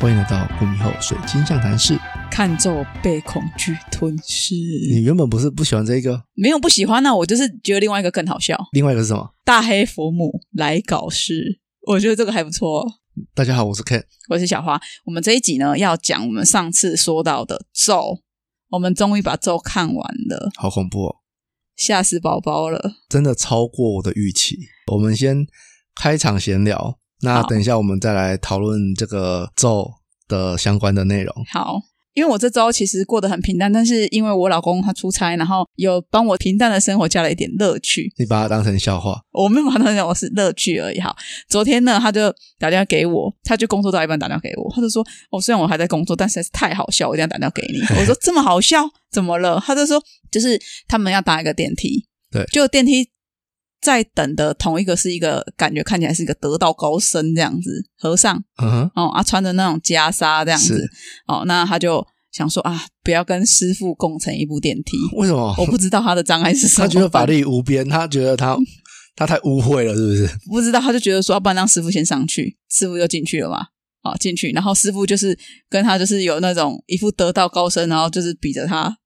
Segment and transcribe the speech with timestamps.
[0.00, 1.94] 欢迎来到不迷后水晶象谈室。
[2.30, 4.54] 看咒被恐惧吞噬。
[4.54, 8.58] 你原本不是不喜欢这个，没有不喜欢那、我就是觉得另外一个更好笑。
[8.72, 9.34] 另外一个是什么？
[9.44, 12.90] 大黑佛母来搞事，我觉得这个还不错。
[13.34, 14.02] 大家好，我是 Ken。
[14.30, 18.20] 我是小花，我们这一集呢要讲我们上次说到的咒，
[18.70, 21.16] 我们终于把咒看完了，好恐怖哦，
[21.76, 22.94] 吓死宝宝了。
[23.10, 24.56] 真的超过我的预期。
[24.92, 25.46] 我们先
[25.94, 29.92] 开场闲聊，那等一下我们再来讨论这个咒
[30.30, 31.34] 的相关的内容。
[31.52, 31.78] 好，
[32.14, 38.10] 因为我这周其实过得很平淡，但是因为我老公他出差，然后有帮我平淡的生活加了一点乐趣。
[38.16, 41.00] 你把它当成笑话，我没有把它当成我是乐趣而已。
[41.00, 41.14] 好，
[41.48, 47.80] 昨天呢，他就打电话给我，他就工作到一半打电话给我，他就说：“哦，虽然我还在工作，但实在是太好笑，我一定要打电话给你。
[48.00, 53.08] ”我说：“这么好笑，怎么了？”他就说：“就是他们要搭一个电梯，对就电梯
[53.80, 58.36] 在等的同一个是一个感觉看起来是一个得道高僧这样子，和尚
[58.94, 60.86] 哦啊，穿着那种袈裟这样子
[61.26, 64.96] 哦，那他就想说啊，不要跟师傅共乘一部电梯。
[65.16, 65.54] 为什么？
[65.58, 68.56] 我不知道他的障碍是什么，他觉得法力无边，他觉得他
[69.16, 70.28] 他太污秽了，是不是？
[70.50, 73.66] 不知道，他就觉得说，要不然让师傅先上去，师傅就进去了嘛。
[74.02, 78.96] 啊，进去，然后师傅就是跟他就是有那种一副得道高僧，然后就是比着他，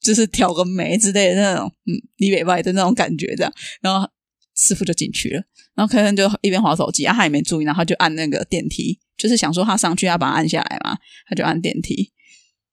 [0.00, 4.08] 就是挑个眉之类的那种，嗯，李北外的那种感觉，这样，然后
[4.56, 5.42] 师傅就进去了，
[5.74, 10.96] 然后可能就一边划手机，啊，他也没注意，然后他就按那个电梯，就是想说他上去要把他按下来嘛，
[11.28, 12.12] 他就按电梯，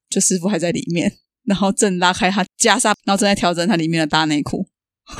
[0.09, 4.70] 就师傅还在里面，然后正拉开他袈裟，然后正在调整他里面的大内裤。
[5.06, 5.16] 可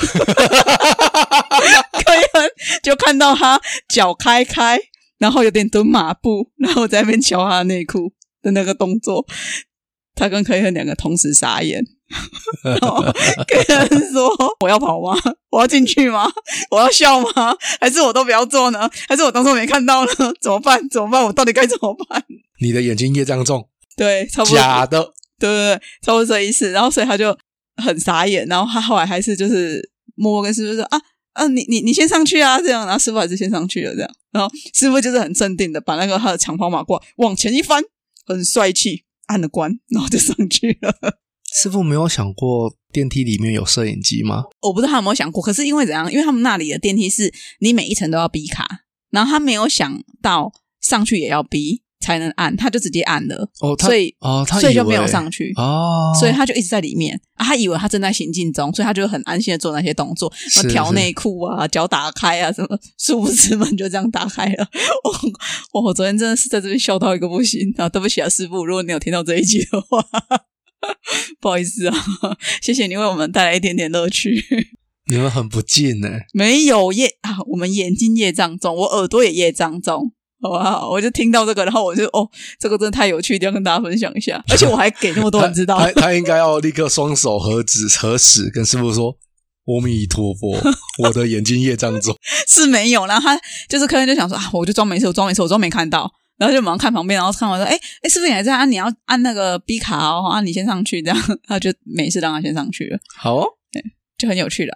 [2.16, 2.50] 以很
[2.82, 4.80] 就看到他脚开开，
[5.18, 9.28] 然后有点蹲马步，然后在那边瞧他的内裤的那个动作，
[10.16, 11.84] 他跟柯以恒两个同时傻眼。
[12.64, 14.30] 然后柯恩说
[14.74, 15.18] ：“要跑吗？
[15.52, 16.30] 我要进去吗？
[16.72, 17.56] 我要笑吗？
[17.80, 18.90] 还是我都不要做呢？
[19.08, 20.12] 还是我当初没看到呢？
[20.42, 20.88] 怎么办？
[20.90, 21.24] 怎么办？
[21.24, 22.24] 我到底该怎么办
[22.60, 25.14] 你的眼睛业障重，？”对，差不多假的。
[25.40, 26.72] 对对对，差不多这意思。
[26.72, 27.38] 然后所以他就
[27.84, 30.98] 很傻眼，然后他后来还是就是默默跟师傅说啊
[31.34, 32.86] 啊，你你你先上去啊，这样。
[32.86, 34.10] 然后师傅还是先上去了，这样。
[34.32, 37.84] 然后师傅就是很镇定的把那个他的长袍马褂往前一翻，
[38.26, 40.96] 很帅气，按了关，然后就上去了。
[41.62, 44.44] 师傅没有想过电梯里面有摄影机吗？
[44.62, 46.12] 我不知道他有没有想过，可是因为怎样？
[46.12, 48.68] 因为他们那里的电梯是你每一层都要逼卡，
[49.12, 55.54] 然后他没有想到上去也要逼才能按，他就直接按了，哦，他所以哦，他以所以就没有上去。
[55.56, 64.68] 哦，所以他就一直在里面啊，他以为他正在行进中，所以他就很安心的做那些动作，什么调内裤啊、脚打开啊，什么，殊不知门就这样打开了。
[65.72, 67.88] 我我昨天真的是在这边笑到一个不行啊！
[67.88, 70.04] 对不起啊，师傅，如果你有听到这一集的话，
[71.40, 71.96] 不好意思啊，
[72.62, 74.44] 谢谢你为我们带来一点点乐趣。
[75.06, 76.10] 你们很不敬呢。
[76.34, 80.14] 没有业啊，我们眼睛业障重，我耳朵也业障重。
[80.42, 80.90] 好不好？
[80.90, 82.30] 我就听到这个，然后我就哦，
[82.60, 84.44] 这个真的太有趣，一定要跟大家分享一下。
[84.52, 89.18] 而且我还给那么多人知道，他他 他应该要立刻双手合指合十，跟师傅说
[89.68, 90.60] ：“阿弥陀佛，
[91.02, 92.14] 我的眼睛业障重。
[92.46, 93.40] 是没有，然后他
[93.70, 96.12] 就是客人就想说啊，我就装没事，我装没事，我装没看到，
[96.44, 98.66] 然后就马上看旁边，然后看完说，哎哎，师傅你还在啊？
[98.66, 101.18] 你要按那个 B 卡哦，啊，你先上去，这样
[101.48, 103.48] 他就没事让他先上去了，”好哦，
[104.18, 104.76] 就很有趣了。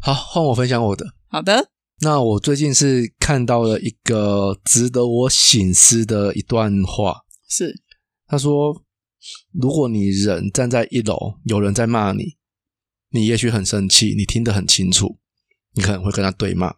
[0.00, 1.04] 好，换我分享我的。
[1.28, 1.68] 好的，
[2.00, 7.20] 那我最近是看到了一个值得我醒思的一段话。
[7.46, 7.82] 是
[8.26, 8.84] 他说
[9.52, 12.38] ：“如果你人站在一楼，有人在骂你，
[13.10, 15.18] 你也许很生气，你听得很清楚，
[15.74, 16.76] 你可能会跟他对骂。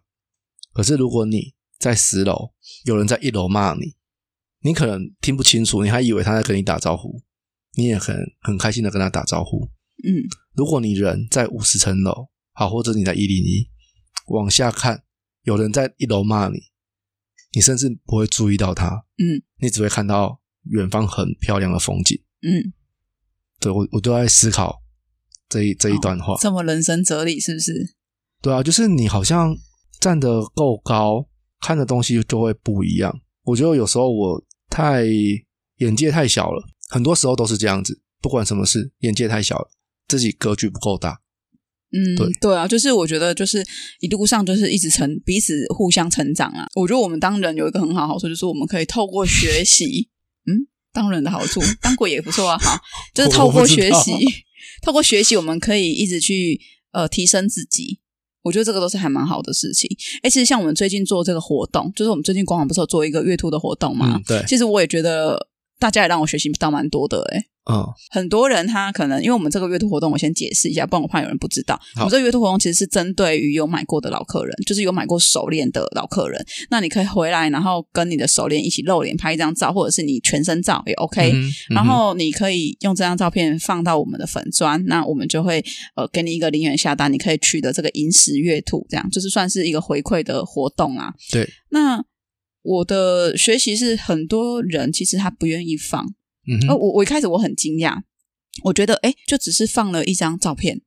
[0.73, 2.51] 可是如果你在十楼，
[2.83, 3.95] 有人在一楼骂你，
[4.65, 7.21] 你可能听不清楚，你还以为他在跟你打招呼，
[7.75, 9.69] 你也很很开心的跟他打招呼。
[10.03, 13.69] 嗯如果你人在五十层楼，好，或者你在一零一，
[14.29, 15.03] 往下看，
[15.43, 16.57] 有人在一楼骂你，
[17.53, 22.19] 你甚至不会注意到他，嗯你只会看到远方很漂亮的风景。
[22.41, 22.73] 嗯，
[23.59, 24.81] 对我，我都在思考
[25.47, 26.35] 这一这一段话。
[26.41, 27.95] 这么人生哲理是不是？
[28.41, 29.55] 对啊，就是你好像
[29.99, 31.27] 站得够高，
[31.59, 33.21] 看的东西就会不一样。
[33.43, 34.43] 我觉得有时候我
[34.75, 35.05] 太
[35.77, 38.01] 眼界太小了，很多时候都是这样子。
[38.21, 39.69] 不管什么事，眼界太小了，
[40.09, 41.21] 自己格局不够大。
[41.93, 43.63] 嗯，对对啊，就是我觉得就是
[44.01, 46.65] 一路上就是一直成彼此互相成长啊。
[46.75, 50.09] 我觉得我们当人有一个很好好处，就是我们可以透过学习，
[50.45, 52.57] 嗯，当人的好处，当鬼也不错啊。
[52.57, 52.81] 哈，
[53.15, 54.11] 就是透过学习
[54.81, 56.59] 透过学习，我们可以一直去
[56.91, 58.01] 呃提升自己。
[58.45, 59.89] 我觉得这个都是还蛮好的事情。
[60.21, 64.15] 哎，其实像我们最近做这个活动，就是我们最近官网不是有做一个月兔的活动嘛？
[64.15, 65.47] 嗯，对，其实我也觉得
[65.79, 67.45] 大家也让我学习到蛮多的诶。
[67.71, 71.79] 嗯很多人他可能因为我们这个阅读活动，我先解释一下，不然我怕有人不知道。
[71.95, 76.45] 我们这个阅读活动其实是针对于有买过的老客人，就是有买过手链的老客人。
[76.69, 81.33] 那你可以回来，然后跟你的手链一起露脸拍一张照，或者是你全身照也 OK。
[81.69, 85.63] 然后你可以用这张照片放到我们的粉砖，那我们就会
[85.95, 91.13] 呃给你一个零元下单，你可以取得这个银石月兔，这样就是算是一个回馈的活动啊。
[91.31, 92.03] 对，那
[92.61, 96.09] 我的学习是很多人其实他不愿意放，呃，
[96.47, 98.01] 嗯哼，我我一开始我很惊讶，
[98.63, 100.81] 我觉得哎，诶就只是放了一张照片，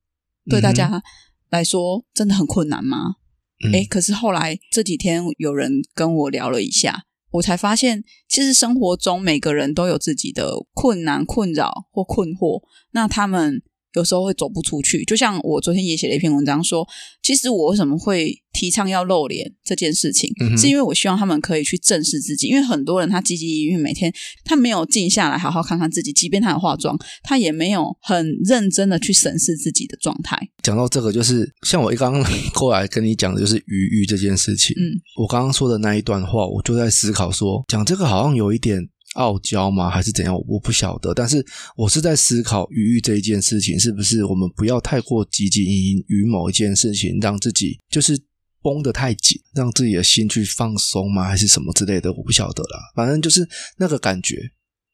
[0.48, 1.02] 对大家
[1.50, 3.16] 来说真的很困难吗？
[3.64, 3.74] 嗯。
[3.74, 12.62] 哎、可是后来这几天有人跟我聊了一下，我才发现，其实生活中每个人都有自己的困难、困扰或困惑，
[12.92, 13.62] 那他们
[13.94, 15.04] 有时候会走不出去。
[15.04, 16.86] 就像我昨天也写了一篇文章说，
[17.22, 24.12] 其实我为什么会提倡要露脸这件事情，嗯是因为我希望他们可以去正视自己，因为很多人他积极营营，每天
[24.44, 30.36] 他没有静下来好好看看自己，即便他有化妆，他也没有很认真的去审视自己的状态。
[30.62, 32.24] 讲到这个，就是像我刚刚
[32.54, 34.74] 过来跟你讲的，就是余欲这件事情。
[34.78, 40.34] 嗯，我刚刚说的那一段话，我就在思考说，讲这个好像有一点傲娇吗，还是怎样？
[40.46, 41.12] 我不晓得。
[41.12, 41.44] 但是
[41.76, 48.16] 我是在思考余欲这一件事情，是不是我们不要太过汲汲营营于某一件事情，让自己就是
[48.62, 51.24] 绷得太紧，让自己的心去放松吗？
[51.24, 52.12] 还是什么之类的？
[52.12, 52.78] 我不晓得啦。
[52.94, 54.36] 反正就是那个感觉，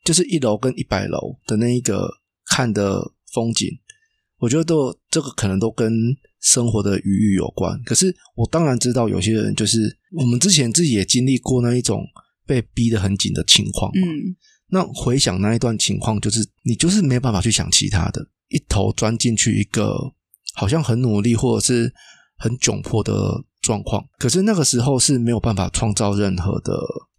[0.05, 2.09] 就是一楼跟一百楼的那一个
[2.47, 3.69] 看的风景，
[4.39, 5.93] 我觉得都这个可能都跟
[6.41, 7.79] 生活的余裕有关。
[7.85, 12.03] 可是我当然知道有些人就是我们之前自己也经历过那一种
[12.47, 14.07] 被逼得很紧的情况嘛。
[14.07, 14.37] 嗯
[14.69, 19.95] 那回想那一段情况，就是你就是没有办法去想其他的，一头钻进去一个
[20.55, 21.93] 好像很努力或者是
[22.39, 23.15] 很窘迫的
[23.61, 24.05] 状况。
[24.19, 26.77] 可是那个时候是没有办法创造任何的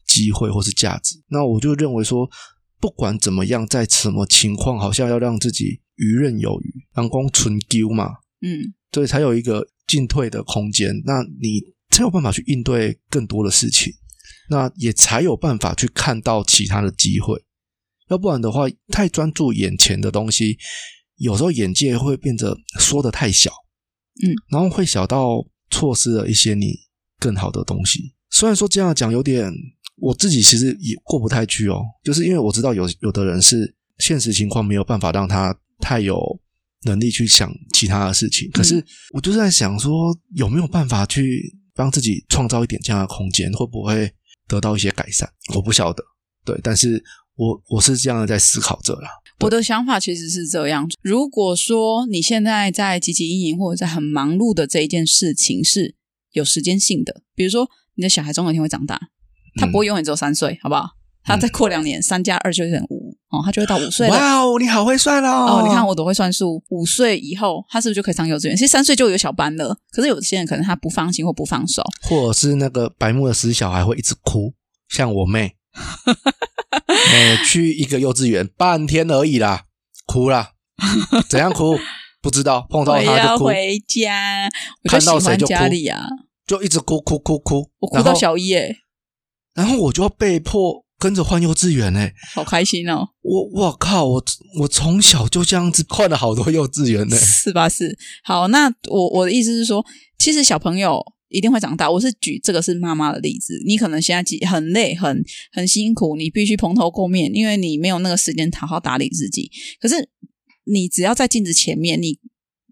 [0.08, 1.16] 机会或是价值。
[1.30, 2.28] 那我就认为说，
[2.82, 8.08] 不管怎么样，在什么情况，好像要让自己游刃有余，阳光纯丢嘛，
[8.42, 10.94] 嗯所以才有一个进退的空间。
[11.06, 11.62] 那你
[11.92, 13.94] 才有办法去应对更多的事情，
[14.50, 17.44] 那也才有办法去看到其他的机会。
[18.10, 20.58] 要不然的话，太专注眼前的东西，
[21.18, 23.52] 有时候眼界会变得缩得太小，
[24.24, 26.76] 嗯，然后会小到错失了一些你
[27.20, 28.14] 更好的东西。
[28.30, 29.52] 虽然说这样讲有点，
[29.96, 36.20] 我自己其实也过不太去哦，就是因为我知道有有的人是现实情况没有办法让他太有
[36.84, 44.14] 能力去想其他的事情，可是我就是在想说，有没有办法去帮自己创造一点这样的空间，会不会
[44.48, 45.28] 得到一些改善？
[45.56, 46.04] 我不晓得，
[46.46, 47.04] 对，但是
[47.36, 49.10] 我我是这样的在思考着啦。
[49.42, 55.96] 我的想法其实是这样：如果说你现在在汲汲营营或者在很忙碌的这一件事情是
[56.32, 59.00] 有时间性的，比如说你的小孩总有一天会长大，
[59.58, 60.92] 他不会永远只有三岁，好不好？
[61.24, 63.05] 他再过两年，三加二就等于五
[63.36, 64.14] 哦，他就会到五岁了。
[64.16, 65.64] 哇哦，你好会算哦，哦！
[65.68, 68.56] 你看我都会算数，五岁以后他是不是就可以上幼稚园？
[68.56, 74.54] 其实三岁就有小班了，可是有些人可能他不放心或不放手，或者是那个白目的死小孩会一直哭，
[74.90, 75.56] 像我妹，
[77.12, 79.64] 每去一个幼稚园半天而已啦，
[80.06, 80.52] 哭啦，
[81.30, 81.78] 怎样哭？
[82.22, 84.50] 不知道，碰到我他就哭，要回家，
[84.84, 85.50] 我就看喜欢到谁就哭。
[85.50, 86.08] 家里啊，
[86.48, 88.78] 就一直哭哭哭哭，我哭到小一诶，
[89.54, 94.26] 然后我就要被迫跟着换幼稚园呢、好开心哦，我我靠，我
[94.60, 97.70] 我从小就这样子换了好多幼稚园呢、是吧？
[97.70, 99.86] 是好，那我我的意思是说，
[100.18, 101.92] 其实小朋友一定会长大。
[101.92, 109.52] 我是举这个是妈妈的例子，你可能现在几很累、很很辛苦，你必须蓬头垢面，因为你没有那个时间好好打理自己。
[109.80, 110.10] 可是
[110.64, 112.18] 你只要在镜子前面，你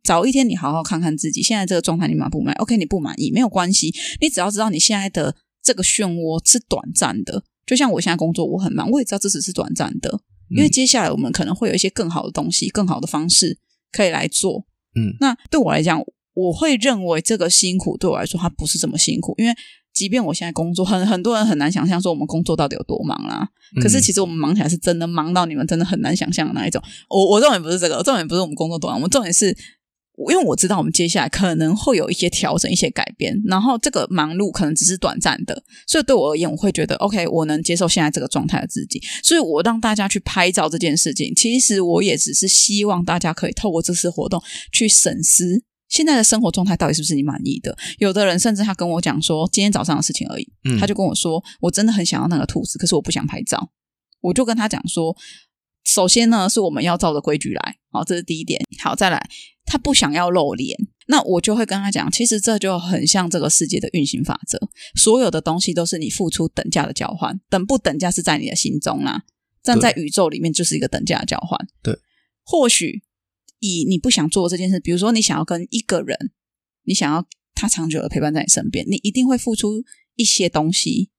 [0.04, 7.44] 早一天你好好看看自己现在这个状态，你满不满意？OK，你不满意没有关系，你只要知道你现在的这个漩涡是短暂的。
[7.66, 13.58] 就像我现在工作，我很忙，我也知道这只是短暂的，因为接下来我们可能会有一些更好的东西、更好的方式
[13.92, 14.66] 可以来做。
[14.96, 16.04] 嗯，那对我来讲，
[16.34, 19.54] 我会认为这个辛苦对我来说，它不是这么辛苦，因为
[19.94, 23.48] 即便我现在工作，很很多人很难想象说我们工作到底有多忙啦。
[23.82, 26.82] 可是其实我们忙起来是真的忙到你们真的很难想象的那一种。
[27.10, 29.56] 我我重点不是这个，重点不是我们工作多忙，我们重点是。
[30.30, 39.02] 因为我知道我们接下来可能会有一些调整、一些改变，然后这个忙碌可能只是短暂的，所以对我而言，我会觉得 OK，我能接受现在这个状态的自己。
[39.24, 44.42] 所以我让大家去拍照这件事情，其实我也只是希望大家可以透过这次活动
[44.72, 47.76] 去审视现在的生活状态到底是不是你满意的。
[47.98, 53.72] 有的人甚至他跟我讲说，今天早上的事情而已，嗯他就跟我说，我真的很想要那个兔子，可是我不想拍照。
[54.22, 55.14] 我就跟他讲说，
[55.84, 58.62] 首先呢，是我们要照着规矩来，好，这是第一点。
[58.80, 59.30] 好，再来，
[59.66, 64.58] 他不想要露脸，那我就会跟他讲，其实这就很像这个世界的运行法则，
[64.96, 69.24] 所有的东西都是你付出等价的交换，等不等价是在你的心中啦。
[69.62, 71.58] 站在宇宙里面就是一个等价的交换。
[71.82, 71.98] 对，
[72.44, 73.04] 或许
[73.60, 76.32] 以你不想做这件事，比如说你想要跟一个人，
[76.84, 77.26] 你想要
[77.56, 79.84] 他长久的陪伴在你身边，你一定会付出
[80.16, 81.10] 一些东西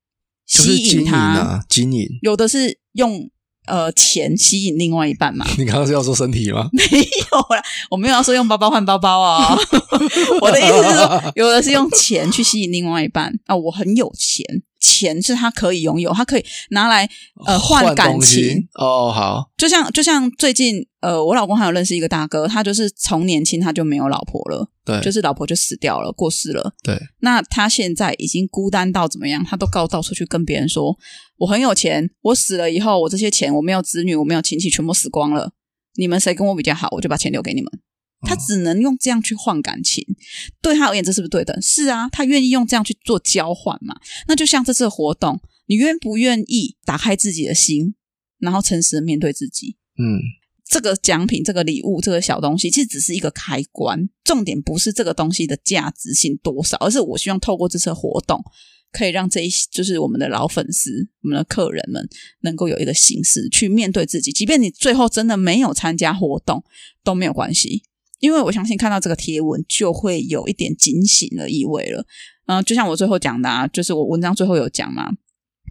[0.46, 1.16] 就是经营吸引他。
[1.16, 2.06] 啊，经营。
[2.20, 3.30] 有的是用
[3.66, 6.68] 呃钱吸引另外一半嘛， 你刚刚是要说身体吗？
[6.72, 9.56] 没有啦，我没有要说用包包换包包啊、
[10.40, 14.44] 我的意思是说，有的是用钱去吸引另外一半啊、我很有钱，
[14.84, 17.08] 钱是他可以拥有，他可以拿来
[17.46, 18.68] 呃换感情。
[18.74, 26.74] 哦，好，就像就像最近呃，我老公还有认识一个大哥，他就是从年轻他就没有老婆了，对，就是老婆就死掉了，过世了。
[26.82, 29.42] 对，那他现在已经孤单到怎么样？
[29.44, 30.96] 他都告到处去跟别人说，
[31.38, 35.52] 我很有钱，我死了以后，我这些钱我没有子女，我没有亲戚，全部死光了。
[35.96, 37.70] 你们谁跟我比较好，我就把钱留给你们。
[38.24, 40.04] 他只能用这样去换感情，
[40.62, 41.60] 对他而言，这是不是对等？
[41.60, 43.94] 是啊，他愿意用这样去做交换嘛？
[44.28, 47.94] 那就像这次活动，你愿不愿意打开自己的心，
[48.38, 49.76] 然后诚实的面对自己？
[49.98, 50.18] 嗯，
[50.68, 58.42] 这个奖品、这个礼物、这个小东西，其实只是一个开关，重点不是这个东西的价值性多少，而是我希望透过这次活动，
[58.90, 62.08] 可以让这一就是我们的老粉丝、我们的客人们，
[62.42, 66.64] 能够有一个形式去面对自己，即便你最后真的没有参加活动
[67.04, 67.82] 都没有关系，
[68.24, 72.04] 因为我相信看到这个贴文就会有一点警醒的意味了。
[72.46, 75.10] 嗯、就像我最后讲的啊，就是我文章最后有讲嘛，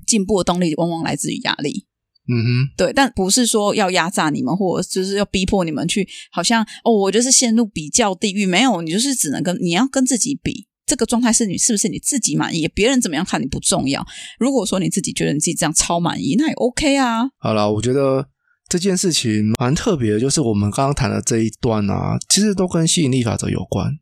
[0.08, 1.86] 进步的动力往往来自于压力。
[2.26, 8.46] 嗯哼，对，但不是说要压榨你们，或者就是要逼迫你们去，好像哦，我就是陷入比较地狱。
[8.46, 12.66] 没有，你就是只能跟你要跟自己比，这个状态是你是不是你自己满意？
[12.70, 14.06] 别人怎么样看你不重要。
[14.40, 17.30] 如果说你自己觉得你自己这样超满意，那也 OK 啊。
[17.40, 18.26] 好了，我觉得
[18.74, 24.00] 这件事情蛮特别的，就是我们刚刚谈的这一段啊，其实都跟吸引力法则有关。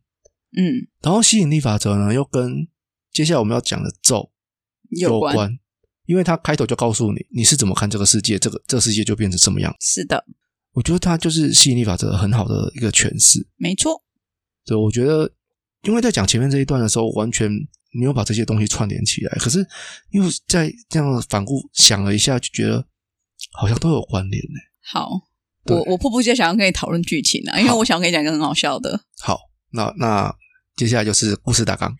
[0.56, 2.66] 嗯，然后吸引力法则呢，又跟
[3.12, 4.30] 接下来我们要讲的咒
[4.88, 5.58] 有关关，
[6.06, 9.76] 因为它开头就告诉你你是怎么看这个世界，这个这个世界就变成什么样。
[9.78, 10.24] 是的，
[10.72, 13.46] 我觉得它就是吸引力法则很好的一个诠释。
[13.56, 14.02] 没错。
[14.64, 15.30] 对，我觉得
[15.82, 17.50] 因为在讲前面这一段的时候，完全
[17.90, 19.36] 没有把这些东西串联起来。
[19.38, 19.66] 可是
[20.12, 22.86] 因为在这样反复想了一下，就觉得
[23.50, 24.58] 好像都有关联呢。
[24.84, 25.10] 好，
[25.66, 29.00] 我我迫不及待想要跟你讨论剧情啊，因为我想跟你讲一个很好笑的。
[29.20, 29.38] 好，
[29.72, 30.34] 那那
[30.76, 31.96] 接下来就是故事大纲。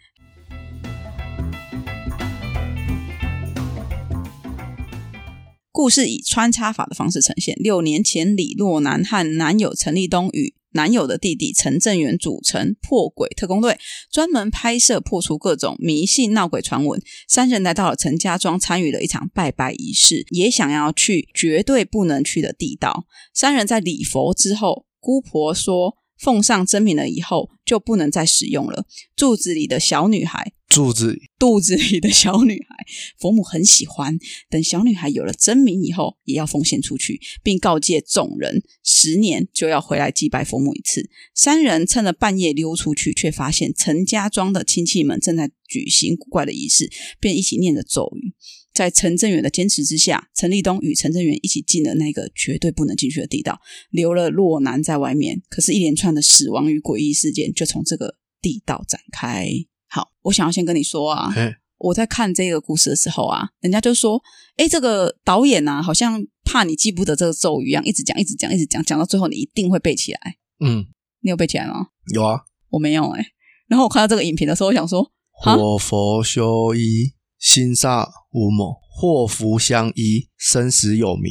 [5.70, 7.56] 故事以穿插法的方式呈现。
[7.56, 13.79] 六年前，李若男和男友陈立东与男友的弟弟陈正元组成破鬼特工队，
[14.11, 17.00] 专门拍摄破除各种迷信闹鬼传闻。
[17.29, 23.07] 三人来到了陈家庄，参与了一场拜拜仪式，也想要去绝对不能去的地道。
[23.35, 28.87] 三人在礼佛之后，姑婆说奉上真名了以后就不能再使用了。
[29.17, 32.76] 柱子里的小女孩肚子肚子里的小女孩，
[33.19, 34.19] 佛母很喜欢。
[34.49, 41.11] 等小女孩有了真名以后，也要奉献出去，并告诫众人，十年就要回来祭拜佛母一次。
[41.35, 48.35] 三人趁着半夜溜出去，却发现陈家庄的亲戚们正在举行古怪的仪式，便一起念着咒语。
[48.73, 53.61] 在陈正远的坚持之下，陈立东与陈正远一起进了那个绝对不能进去的地道，
[53.91, 55.43] 留了洛南在外面。
[55.50, 59.50] 可是，一连串的死亡与诡异事件就从这个地道展开。
[59.94, 64.18] 好，我想要先跟你说啊，哎，我在看这个故事的时候啊，人家就说
[64.56, 70.20] ：“哎，这个导演啊，好像怕你记不得这个咒语一样，一直讲，一直讲，一直讲，讲到最后你一定会背起来。
[70.61, 70.87] 嗯，
[71.20, 71.88] 你有背起来吗？
[72.14, 72.40] 有啊。
[72.70, 73.22] 我没有哎、
[73.68, 75.12] 然后我看到这个影评的时候，我想说，
[75.44, 81.30] 啊祸福修一，心煞无谋；祸福相依，生死有名。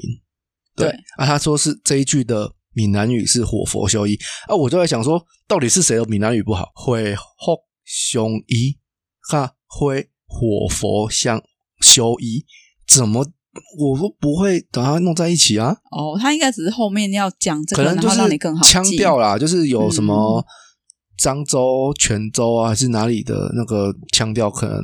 [0.76, 4.16] 对对啊，他说是这一句的闽南语是火佛修一
[4.48, 6.72] 啊，我就在想说，到底是谁的闽南语不好？
[6.76, 8.78] 会福相依，
[9.30, 11.42] 哈灰火佛相
[11.82, 12.46] 修一，
[12.88, 13.26] 怎么
[13.78, 15.76] 我都不会把它弄在一起啊？
[15.92, 20.46] 哦，他应该只是后面要讲这个，然后可能就是让你更好腔调啦，就是有什么嗯
[21.22, 24.82] 漳州、泉州啊，还是哪里的那个腔调，可能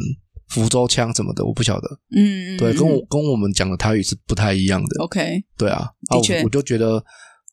[0.50, 1.88] 福州腔什么的，我不晓得。
[2.16, 5.04] 嗯，嗯对，嗯跟我跟我们讲的台语是不太一样的。
[5.04, 6.98] OK，对啊，啊的确我我就觉得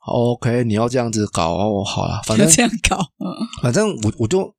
[0.06, 3.30] 哦 OK，你要这样子搞哦，好了，反正 这样搞，嗯
[3.62, 4.52] 反正我我就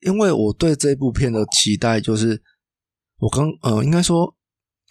[0.00, 2.42] 因为我对这部片的期待就是，
[3.18, 4.34] 我刚呃，应该说，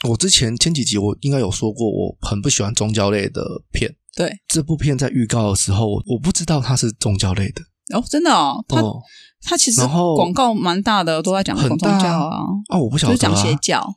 [0.09, 3.95] 我之前前几集我应该有说过，我很不喜欢宗教类的片。
[4.15, 7.61] 对，这部片在预告的时候，我我不知道它是宗教类的。
[7.93, 8.99] 哦，真的哦，它哦
[9.41, 9.85] 他其实
[10.15, 13.87] 广告蛮大的，都在讲很宗教啊，啊，我不晓得、就是讲啊、邪教，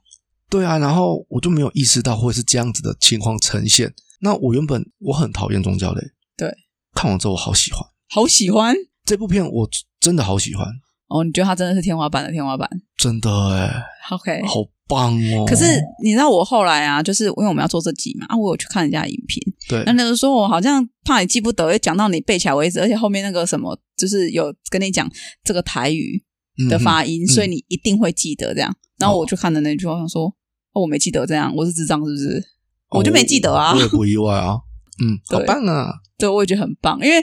[0.51, 3.95] 对啊，然后我就没有意识到会是这样子的情况呈现。
[4.21, 6.03] 那我原本我很讨厌宗教类，
[6.37, 6.53] 对，
[6.93, 7.83] 看完之后我好喜欢。
[8.11, 8.75] 好喜欢。
[9.07, 10.67] 这部片，我真的好喜欢，
[11.09, 15.47] 哦，你觉得他真的是天花板的天花板真的哎，？OK，好棒哦！
[15.47, 15.65] 可是
[16.03, 25.11] 你知道我后来啊，就是因为我们要做这集嘛，啊，我有去看人家的影评，对那，那个说我好像怕你记不得，会讲到你背起来为止，而且后面那个什么，就是有跟你讲
[25.43, 26.23] 这个台语
[26.69, 28.75] 的发音，嗯所以你一定会记得这样。
[28.99, 30.27] 然后我就看的那句话，我想说，
[30.73, 32.43] 哦，我没记得这样，我是智障是不是？
[32.91, 34.57] 我就没记得啊哦我，也不意外啊。
[35.01, 35.93] 嗯， 好棒啊！
[36.19, 37.23] 对，我也觉得很棒，因为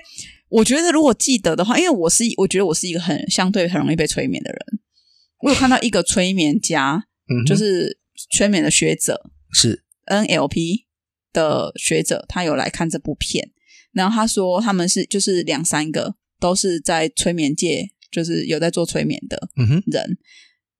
[0.55, 4.59] 我觉得如果记得的话，因为我是我觉得我是一个很相对很容易被催眠的人。
[5.41, 7.99] 我有看到一个催眠家，嗯，就是
[8.31, 9.83] 催眠的学者是。
[10.07, 10.85] NLP
[11.33, 13.51] 的学者，他有来看这部片，
[13.91, 19.49] 然后他说他们是就是两三个都是在催眠界，就是有在做催眠的
[19.87, 20.15] 人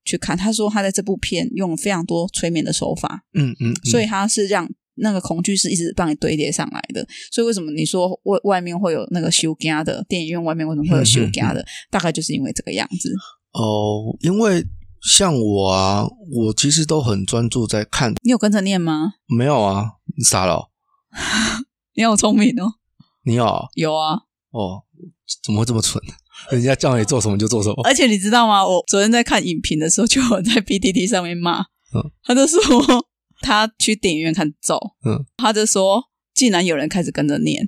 [0.05, 0.38] 去看。
[0.38, 3.75] 他说他在这部片用了非常多催眠的手法，嗯嗯，嗯。
[3.86, 7.06] 所以他是让那个恐惧是一直帮你堆叠上来的。
[7.32, 11.66] 所以为什么你说外外面会有那个修家的电影院外面为什么会有修家的？
[11.90, 13.14] 大概就是因为这个样子。
[13.54, 14.66] 哦，因为
[15.02, 19.14] 像我啊，我其实都很专注在看，你有跟着念吗？
[19.28, 19.86] 没有啊，
[20.18, 20.68] 你傻了哦，
[21.96, 22.74] 你好聪明哦，
[23.24, 24.16] 你有啊有啊。
[24.52, 24.84] 哦，
[25.44, 26.02] 怎么会这么蠢？
[26.52, 27.75] 人家叫你做什么就做什么。
[27.86, 28.66] 而且你知道吗？
[28.66, 32.60] 我昨天在看影评的时候，就有在 PTT 上面骂，嗯他就说
[33.42, 37.68] 他去电影院看咒，嗯，他就说竟然有人开始跟着念，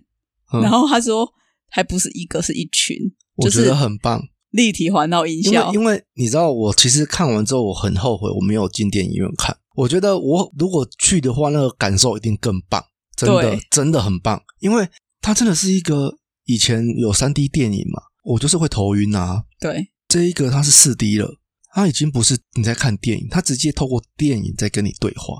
[0.53, 0.61] 嗯。
[0.61, 1.27] 然后他说
[1.69, 2.97] 还不是一个，是一群，
[3.41, 9.55] 就是我觉得很棒，立体环绕音因效为，因为你知道，我其实看完之后，我很后悔我没有进电影院看。
[9.75, 12.83] 我觉得我如果去的话，那个感受一定更棒，
[13.15, 14.87] 真的真的很棒，因为
[15.21, 19.43] 它真的是一个以前有三 D 电影嘛，我就是会头晕啊。
[19.59, 19.91] 对。
[20.07, 21.29] 这一个它是四 D 了，
[21.73, 25.35] 它已经不是你在看电影，它直接透过电影在跟你对话。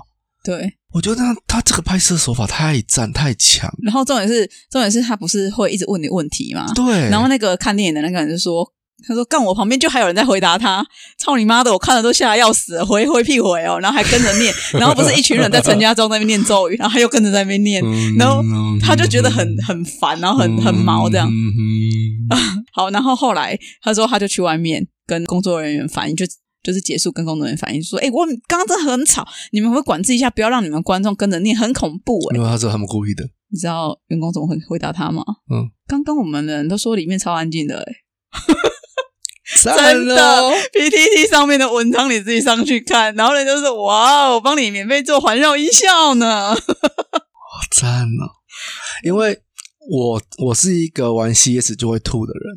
[0.48, 0.72] 对。
[0.94, 6.66] 我觉得他他这个拍摄手法太赞太强，然后重点是重点是他不是会一直问你问题吗？
[6.74, 8.72] 对，然后那个看电影的那个人就说。
[9.06, 10.84] 他说：“干我旁边就还有人在回答他，
[11.20, 11.72] 操你妈的！
[11.72, 18.42] 我看了都吓得要死了，回回屁回哦，然后还跟着念， 然后不是一群人在陈家庄那边念咒语，然后他又跟着在那边念，嗯然后
[18.80, 21.30] 他就觉得很很烦，然后很很毛这样。
[21.30, 22.26] 嗯
[22.74, 26.26] 好，然后后来他说他就去外面跟工作人员反映，就
[26.62, 35.22] 就是结束跟工作人员反映说，哎、我刚刚真的很吵，你们会管制一下，不要让你们观众跟着念，很恐怖哎、因为他是他们故意的，你知道员工怎么会回答他吗？
[35.50, 37.96] 嗯，刚刚我们的人都说里面超安静的、欸，
[39.62, 46.54] 赞真的哦，PTT 上面的文章你自己上去看，然后人就说哇，我帮你免费做环绕音效呢。
[47.72, 48.38] 赞哦！
[49.04, 49.38] 因为
[49.90, 52.56] 我我是一个玩 CS 就会吐的人，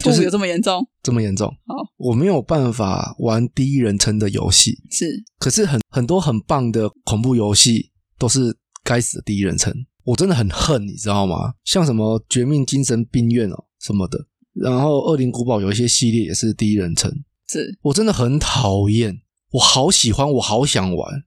[0.00, 0.86] 就是有这么严重？
[1.02, 1.48] 这么严重。
[1.66, 11.54] 好，我没有办法玩第一人称的游戏，是可是很很多很棒的恐怖游戏都是该死的第一人称，我真的很恨，你知道吗？
[11.64, 14.18] 像什么《绝命精神病院》哦什么的，
[14.54, 17.12] 然后《恶灵古堡》有一些系列也是第一人称，
[17.48, 17.78] 是。
[17.82, 19.20] 我真的很讨厌。
[19.52, 21.24] 我好喜欢，我好想玩，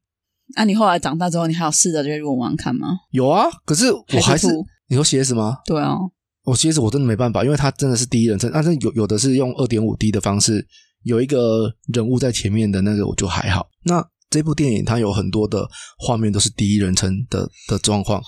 [0.55, 2.87] 那、你后来长大之后，你还有试着去玩玩看吗？
[3.11, 4.47] 有啊，可是我还是
[4.87, 5.57] 你说 CS 吗？
[5.65, 5.97] 对啊，
[6.43, 10.65] 我其实我真的没办法，因为他真的是第一人称，但是有有的是用二点五 D 的方式，
[11.03, 13.69] 有一个人物在前面的那个我就还好。
[13.83, 18.21] 那这部电影它有很多的画面都是第一人称的的状况，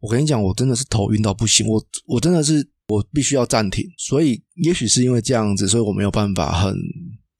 [0.00, 6.74] 我跟你讲，我真的是头晕到不行，我我真的是我必须要暂停，所以也许是因为这样子，所以我没有办法很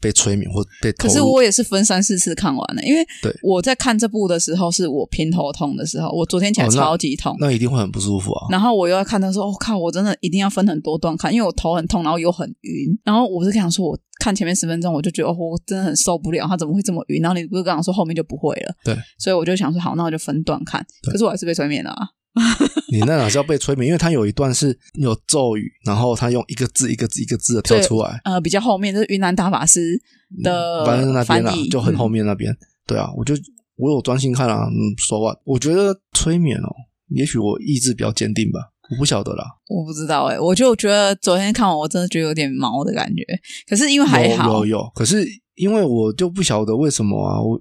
[0.01, 0.93] 被催眠或被。
[0.93, 7.37] 可是我也是分三四次看完的，因为对我在看这部的时候是我偏头痛的时候，我昨天起来超级痛。
[7.39, 8.47] 那一定会很不舒服啊。
[8.51, 12.99] 然后我又要看的时候，我、靠，我真的一定要分很多段看，因为我头很痛，然后又很晕。
[13.05, 17.21] 然后我不是跟你说，我看前面十分钟，我就觉得哦，我真的很受不了，他怎么会这么晕？
[17.23, 20.85] 然后你不是跟我讲说后面就不会了，对，所以我就想说，好，那我就分段看。
[21.11, 22.07] 可是我还是被催眠了啊。
[22.93, 23.87] 你那哪是要被催眠？
[23.89, 30.01] 因为他有一段是有咒语，然后他用一个字一个字一个字的跳出来，呃，比较后面就是云南大法师
[30.43, 32.55] 的反正那边啦翻译，就很后嗯面那边。
[32.87, 33.35] 对啊，我就
[33.77, 36.69] 我有专心看啊，嗯，说完，我觉得催眠哦，
[37.09, 39.45] 也许我意志比较坚定吧，我不晓得啦。
[39.69, 43.25] 我不知道哎、我就觉得昨天看完，我真的觉得有点毛的感觉。
[43.69, 47.61] 可是因为还有好有，有，可是因为我就不晓得为什么啊，我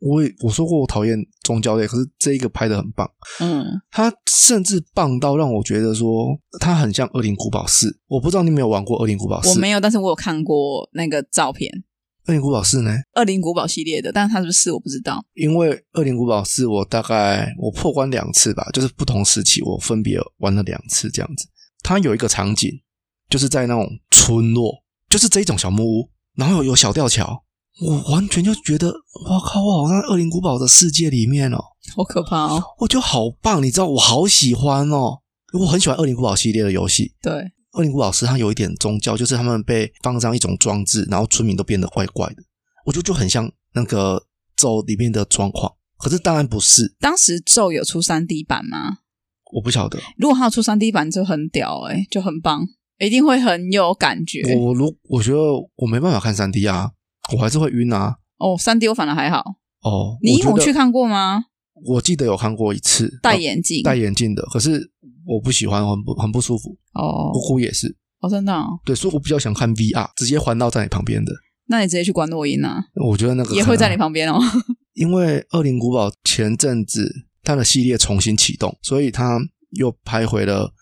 [0.00, 6.28] 我也我说过我讨厌宗教类，可是这一个拍的很棒，嗯，它甚至棒到让我觉得说
[6.60, 9.48] 它很像《恶灵古堡四》，我不知道你有没有玩过《恶灵古堡四》？
[9.54, 11.70] 我没有，但是我有看过那个照片，
[12.26, 12.90] 《恶灵古堡四》呢？
[13.14, 15.24] 《恶灵古堡》系列的，但是它是不是我不知道。
[15.34, 21.48] 因为《恶灵古堡四》，我大概我破关两次吧，就是不同时期我分别玩了两次这样子。
[21.82, 22.70] 它有一个场景，
[23.28, 24.72] 就是在那种村落，
[25.08, 27.44] 就是这种小木屋，然后有有小吊桥，
[27.80, 28.88] 我完全就觉得，
[29.26, 31.58] 哇靠，我好像在《恶灵古堡》的世界里面哦，
[31.94, 32.62] 好可怕哦！
[32.78, 35.18] 我觉得好棒，你知道，我好喜欢哦，
[35.52, 37.14] 我很喜欢《恶灵古堡》系列的游戏。
[37.22, 37.32] 对，
[37.72, 42.42] 《恶灵古堡》是它有一点宗教，就是他们被放上一种装置，然后村民都变得怪怪的，
[42.84, 44.24] 我觉得就很像那个
[44.56, 45.72] 咒里面的状况。
[45.98, 48.98] 可是当然不是，当时咒有出三 D 版吗？
[49.52, 49.98] 我不晓得。
[50.16, 52.66] 如果他有出三 D 版，就很屌哎、就很棒，
[52.98, 54.42] 一定会很有感觉。
[54.56, 55.38] 我如我觉得
[55.76, 56.90] 我没办法看三 D 啊，
[57.32, 58.16] 我还是会晕啊。
[58.38, 59.42] 哦，三 D 我反而还好。
[59.82, 61.44] 哦，你有去看过吗？
[61.86, 63.82] 我记得有看过一次，戴呃眼镜。
[63.82, 64.90] 戴眼镜的，可是
[65.26, 66.76] 我不喜欢，很不很不舒服。
[66.94, 68.66] 哦姑姑也是，哦，真的、哦？
[68.84, 71.32] 对，所以我比较想看 VR，直接环绕在你旁边的。
[71.66, 74.40] 那你直接去关洛音啊，我觉得那个也会在你旁，旁边哦。
[74.94, 77.12] 因为《恶灵古堡》前阵子
[77.44, 79.38] 它的系列重新启动，所以它
[79.70, 80.72] 又拍回了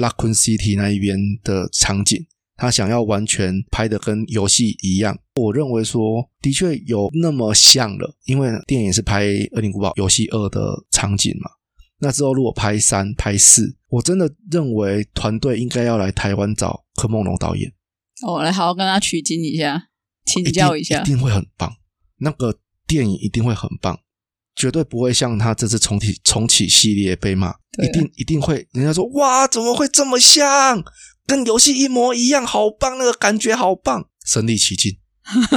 [0.00, 2.26] Raccoon City 那一边的场景。
[2.56, 11.50] 他想要完全拍的跟游戏一样，我认为说的确有那么像了，因为电影是拍《恶灵古堡》游戏二的场景嘛。
[11.98, 17.72] 那之后如果拍三、拍四，我真的认为团队应该要来台湾找柯梦龙导演，
[18.26, 19.88] 哦，来好好跟他取经一下，
[20.24, 21.04] 请教一下一。
[21.04, 21.72] 定会很棒。
[22.18, 23.98] 那个电影一定会很棒，
[24.54, 30.82] 绝对不会像他这次重启重启系列被骂，一定一定会，人家说哇，怎么会这么像，
[31.26, 34.98] 跟游戏一模一样，好棒，那个感觉好棒，身临其境，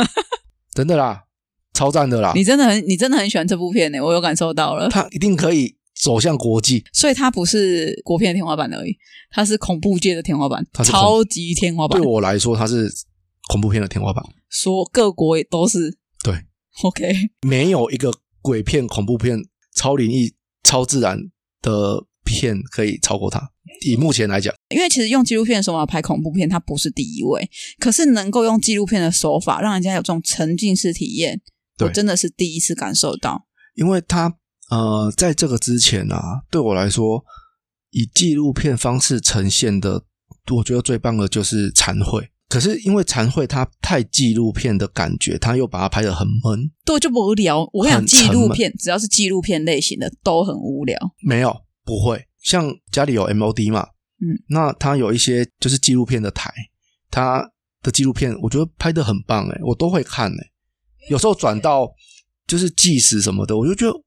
[0.73, 1.23] 真的啦，
[1.73, 4.89] 超赞的啦，你真的很，你真的很喜欢这部片呢，我有感受到了。
[4.89, 8.97] 他一定可以走向国际，所以它不是国片的天花板而已，
[9.29, 12.01] 它是恐怖界的天花板它，是超级天花板。
[12.01, 12.09] 对。
[12.09, 12.91] 我来说，它是
[13.49, 15.97] 恐怖片的天花板，说各国也都是。
[16.23, 16.33] 对
[16.83, 17.13] ，OK，
[17.47, 19.39] 没有一个鬼片、恐怖片、
[19.75, 21.17] 超灵异、超自然
[21.61, 23.41] 的片可以超过它。
[23.85, 31.41] 以目前来讲，因为其实用纪录片的手法拍恐怖片，它不是第一位，可是能够用纪录片的手法让人家有这种沉浸式体验，
[31.79, 33.47] 我真的是第一次感受到。
[33.75, 34.35] 因为它
[34.69, 37.23] 呃，在这个之前啊，对我来说，
[37.91, 40.03] 以纪录片方式呈现的，
[40.55, 42.29] 我觉得最棒的就是禅会。
[42.49, 47.59] 可是因为残会它太纪录片的感觉，它又把它拍得很闷，对，就不无聊。
[47.71, 50.97] 我跟你讲，纪录片只要是纪录片类型的都很无聊。
[51.21, 51.55] 没有
[51.89, 52.27] 不会。
[52.43, 53.81] 像家里有 MOD 嘛，
[54.21, 56.53] 嗯，那他有一些就是纪录片的台，
[57.09, 60.51] 他的纪录片我觉得拍的很棒诶，我都会看诶。
[61.09, 61.91] 有时候转到
[62.45, 63.97] 就是纪实什么的，我就觉得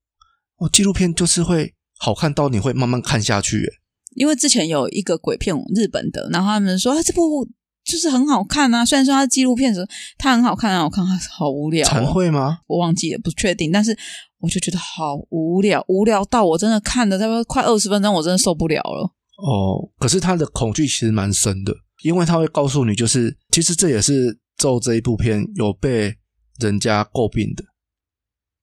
[0.58, 3.72] 哦，纪录片就是会好看到你会慢慢看下去诶。
[4.14, 7.48] 因为之前有一个鬼片，日本的，然后他们说、啊、这部
[7.84, 8.84] 就是很好看啊。
[8.84, 9.86] 虽然说它是纪录片时候，
[10.18, 12.12] 它很好看，啊，我看，它好无聊、禅哦。
[12.12, 12.58] 会吗？
[12.66, 13.96] 我忘记了，不确定，但是
[14.38, 19.10] 我就觉得好无聊，无聊到我真的看了差不多快二十分钟，我真的受不了了。
[19.38, 26.14] 哦，可是他的恐惧其实蛮深的，因为他会告诉你，就是其实这也是咒这一部片有被
[26.60, 27.64] 人家诟病的，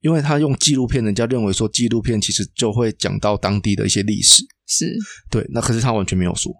[0.02, 4.96] 因为他用纪录片，人家认为说纪录片其实就会讲到当地的一些历史，是，
[5.30, 6.54] 对，那可是他完全没有说，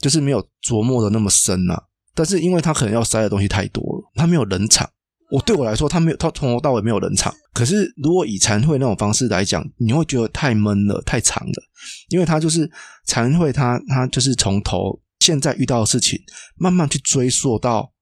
[0.00, 1.80] 就是没有琢磨的那么深呐、
[2.14, 4.88] 但是因为他可能要塞的东西太多了，他没有冷场。
[5.30, 7.34] 我对我来说，他没有，他从头到尾没有冷场。
[7.52, 11.62] 可是如果以禅会那种方式来讲，你会觉得太闷了，太长了，
[12.08, 12.70] 因为他就是
[13.04, 16.18] 禅会他，他就是从头现在遇到的事情，
[16.56, 17.92] 慢慢去追溯到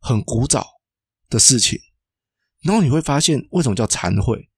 [0.00, 0.66] 很古早
[1.30, 1.78] 的事情，
[2.62, 4.48] 然后你会发现为什么叫禅会，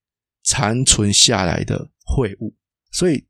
[0.45, 2.57] 残存下来的秽物，
[2.91, 3.27] 所以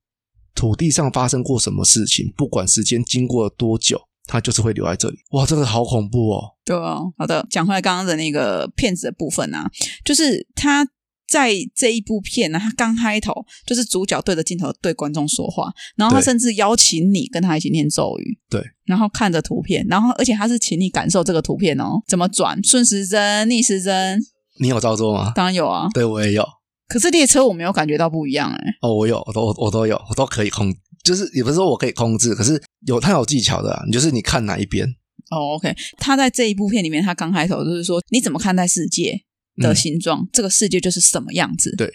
[0.54, 5.16] 土地上发生过什么事情，不管时间经过了多久，它就是会留在这里。
[5.30, 6.42] 哇，真的好恐怖哦！
[6.64, 7.12] 对哦。
[7.16, 9.70] 好的，讲回来刚刚的那个骗子的部分啊，
[10.04, 10.86] 就是他
[11.28, 13.32] 在这一部片呢、他刚开头
[13.66, 24.18] 就是主角对着镜头对观众说话，然后他甚至邀请你跟他一起念咒语，对，然后看着图片，然后而且他是请你感受这个图片哦，怎么转顺时针、逆时针，
[24.58, 25.32] 你有照做吗？
[25.34, 25.88] 当然有啊。
[25.92, 26.42] 对我也有
[26.88, 30.74] 可是列车我没有感觉到不一样哎、哦，我有，我都我都有，我都可以控，
[31.04, 33.82] 就是也不是说我可以控制，可是有它有技巧的啊。
[33.86, 34.88] 你就是你看哪一边，
[35.30, 39.20] 哦，OK，他在这一部片里面，他刚开头就是说，你怎么看待世界
[39.56, 40.26] 的嗯形状？
[40.32, 41.74] 这个世界就是什么样子？
[41.76, 41.92] 对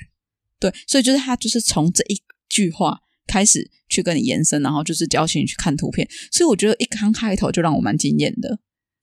[0.59, 6.07] 对，所以就是他就是从这一句话开始去跟你延伸，然后就是邀请你去看图片。
[6.31, 8.59] 所以我觉得一刚开头就让我蛮惊艳的，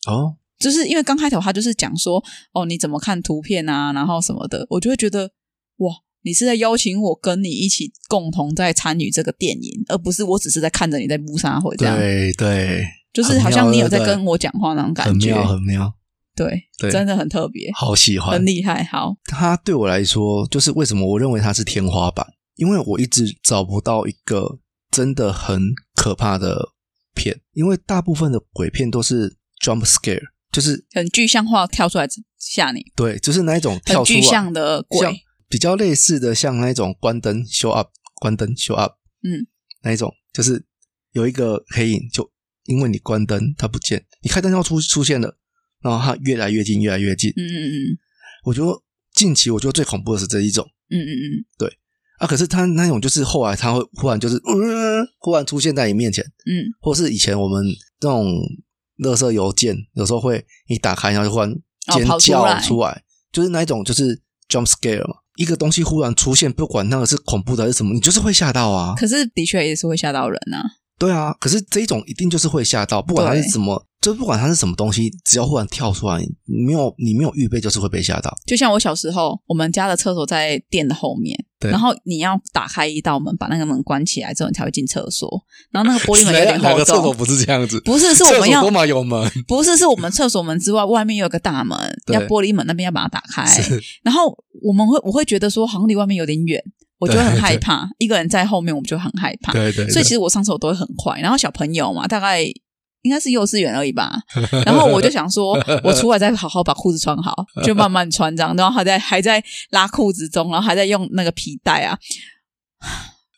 [0.07, 2.23] 哦，就是因为刚开头他就是讲说，
[2.53, 5.33] 哦，你怎么看图片啊，然后什么的，我就会觉得
[5.81, 5.95] 哇。
[6.23, 15.33] 你是在邀请我跟你一起共同在参与这个电影，而不是我只是在看着你在布沙会这样，对对，就是好像你有在跟我讲话那种感觉很觉。
[15.33, 15.95] 妙很妙，
[16.37, 18.45] 对，对真的很特别，好喜欢很。
[18.45, 18.85] 厉害。
[18.85, 24.59] 好，它对我来说，就是为什么我认为它是天花板，因为我一直找不到一个
[24.91, 26.69] 真的很可怕的
[27.15, 30.21] 片，因为大部分的鬼片都是 jump scare，
[30.53, 32.07] 就是很具象化跳出来
[32.39, 35.25] 吓你，对，就是那一种很跳出来具象的鬼。
[35.51, 39.47] 比较类似的，像那种关灯 show up，关灯 show up，嗯，
[39.83, 40.65] 那一种就是
[41.13, 42.31] 有一个黑影，就
[42.65, 45.37] 因为你关灯它不见，你开灯要出出现了，
[45.83, 47.31] 然后它越来越近，越来越近。
[47.37, 47.99] 嗯嗯嗯，
[48.45, 48.83] 我觉得
[49.13, 50.65] 近期我觉得最恐怖的是这一种。
[50.89, 51.71] 嗯嗯嗯。
[52.21, 57.65] 啊，可是他那种就是后来他会忽然就是嗯，忽然出现在你面前，嗯，或是以前我们
[57.99, 58.39] 这种
[58.99, 61.51] 垃圾邮件，有时候会一打开，然后就忽然
[61.87, 64.15] 尖叫来出来，就是那一种就是
[64.51, 68.95] jump scare 嘛，一个东西忽然出现，不管那个是恐怖的还是什么，你就是会吓到啊。
[68.95, 70.61] 可是的确也是会吓到人啊。
[70.99, 78.37] 对啊，可是这一种一定就是会吓到，不管它是什么，就不管它是什么东西，只要忽然跳出来，你没有你没有预备，就是会被吓到。
[78.47, 85.31] 就像我小时候，我们家的厕所在店的后面，对然后你要打开一道门，把那个门关起来之后，你才会进厕所。
[85.71, 87.79] 然后那个玻璃门 有点厚厕所，不是这样子？
[87.83, 93.45] 不是是我们要厕所都嘛有门，不是是我们厕所门之外，外面有个大门，对要玻璃门那边要把它打开。
[94.03, 96.63] 然后我们会我会觉得说，好像离外面有点远，
[96.99, 97.89] 我就会很害怕。
[97.99, 99.53] 一个人在后面，我们就很害怕。
[99.53, 101.21] 对对对，所以其实我上厕所都会很快。
[101.21, 102.45] 然后小朋友嘛，大概
[103.03, 104.13] 应该是幼稚园而已吧。
[104.65, 107.35] 然后我就想说，我出来再好好把裤子穿好，
[107.65, 108.55] 就慢慢穿这样。
[108.57, 111.99] 然后还在还在拉裤子中，然后还在用那个皮带啊。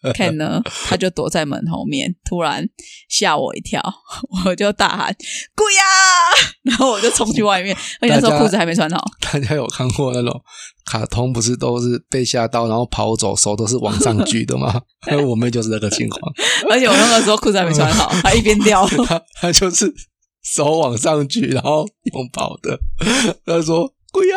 [0.14, 2.68] Ken 呢，他就躲在门后面，突然
[3.08, 3.80] 吓我一跳，
[4.44, 5.14] 我就大喊
[5.54, 5.82] “鬼呀”，
[6.64, 9.04] 然后我就冲去外面，而且那时候裤子还没穿好。
[9.20, 10.42] 大家有看过那种
[10.84, 14.80] 卡通，不是都是被吓到，然后跑走，手都是往上举的吗？
[15.28, 16.20] 我妹就是那个情况，
[16.70, 18.86] 而且我那个时候裤子还没穿好，还一边掉。
[18.86, 19.92] 她她就是
[20.42, 22.78] 手往上举，然后用跑的。
[23.46, 24.37] 她说：“鬼呀！”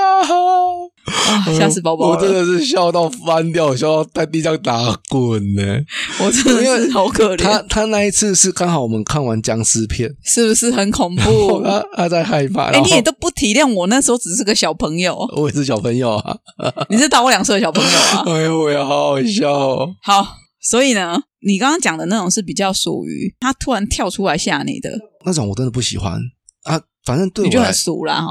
[1.05, 2.31] 啊，吓死宝宝我真！
[2.33, 5.61] 的是笑到翻掉，笑到在地上打滚呢。
[6.19, 11.61] 我真的是好可他怜，他他那一次是刚好我们看完僵尸片，是不是很恐怖？
[11.63, 16.37] 他他在害怕，你也都不体谅我，那时候只是个小朋友，我也是小朋友啊，
[16.89, 18.23] 你是大我两岁的小朋友啊。
[18.25, 19.89] 哎呦，我也好好笑哦。
[20.01, 20.25] 好，
[20.61, 24.89] 所以呢，你刚刚讲的那种是比较属于他突然跳出来吓你的，
[25.25, 26.19] 那种我真的不喜欢
[26.63, 26.81] 啊。
[27.05, 28.27] 反正对我来你就很俗啦哈。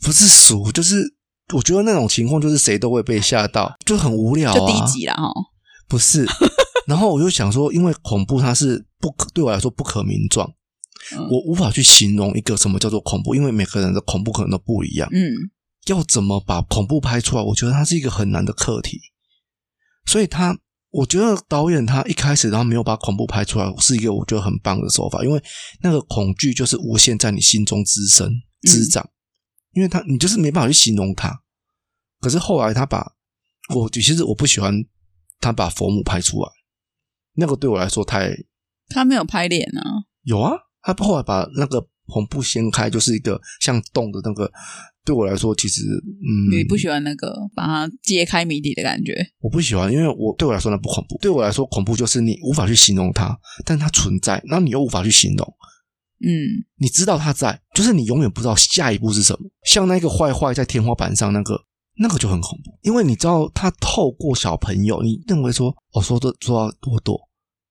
[0.00, 1.02] 不是俗，就是
[1.54, 5.30] 我觉得那种情况就是谁都会被吓到，就很无聊、啊，就低级了哈。
[5.88, 6.26] 不是。
[6.86, 10.50] 然后我就想说，因为恐怖它是不可对我来说不可名状，
[11.16, 15.08] 嗯我无法去形容一个什么叫做恐怖，因为每个人的恐怖可能都不一样。
[15.12, 15.30] 嗯，
[15.86, 17.42] 要怎么把恐怖拍出来？
[17.42, 19.00] 我觉得它是一个很难的课题。
[20.04, 20.58] 所以他，
[20.90, 25.40] 我觉得导演他一开始然后没有把恐怖拍出来，是一个我觉得很棒的手法，因为
[25.80, 28.28] 那个恐惧就是无限在你心中滋生
[28.62, 29.08] 滋长，
[29.72, 31.42] 因为他你就是没办法去形容他。
[32.20, 33.14] 可是后来他把
[33.74, 34.72] 我其实我不喜欢
[35.40, 36.48] 他把佛母拍出来，
[37.34, 38.32] 那个对我来说太
[38.88, 40.04] 他没有拍脸啊。
[40.22, 44.50] 有啊，他后来把那个红布掀开，就是一个像洞的那个，
[45.04, 51.18] 对我来说其实嗯，你不喜欢那个把它揭开谜底的感觉，我不喜欢，因为我对我来说那不恐怖。
[51.20, 55.54] 对我来说，恐怖就是你无法去形容它，但它存在，那你又无法去形容。
[56.22, 59.50] 嗯，你知道他在，就是你永远不知道下一步是什么。
[59.64, 61.60] 像那个坏坏在天花板上那个，
[61.96, 67.20] 那个就很恐怖，因为你知道他透过小朋友，你认为说，哦，说的说到多多，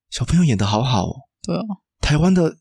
[0.09, 1.61] 小朋友演的好好哦，对啊，
[2.01, 2.57] 台湾的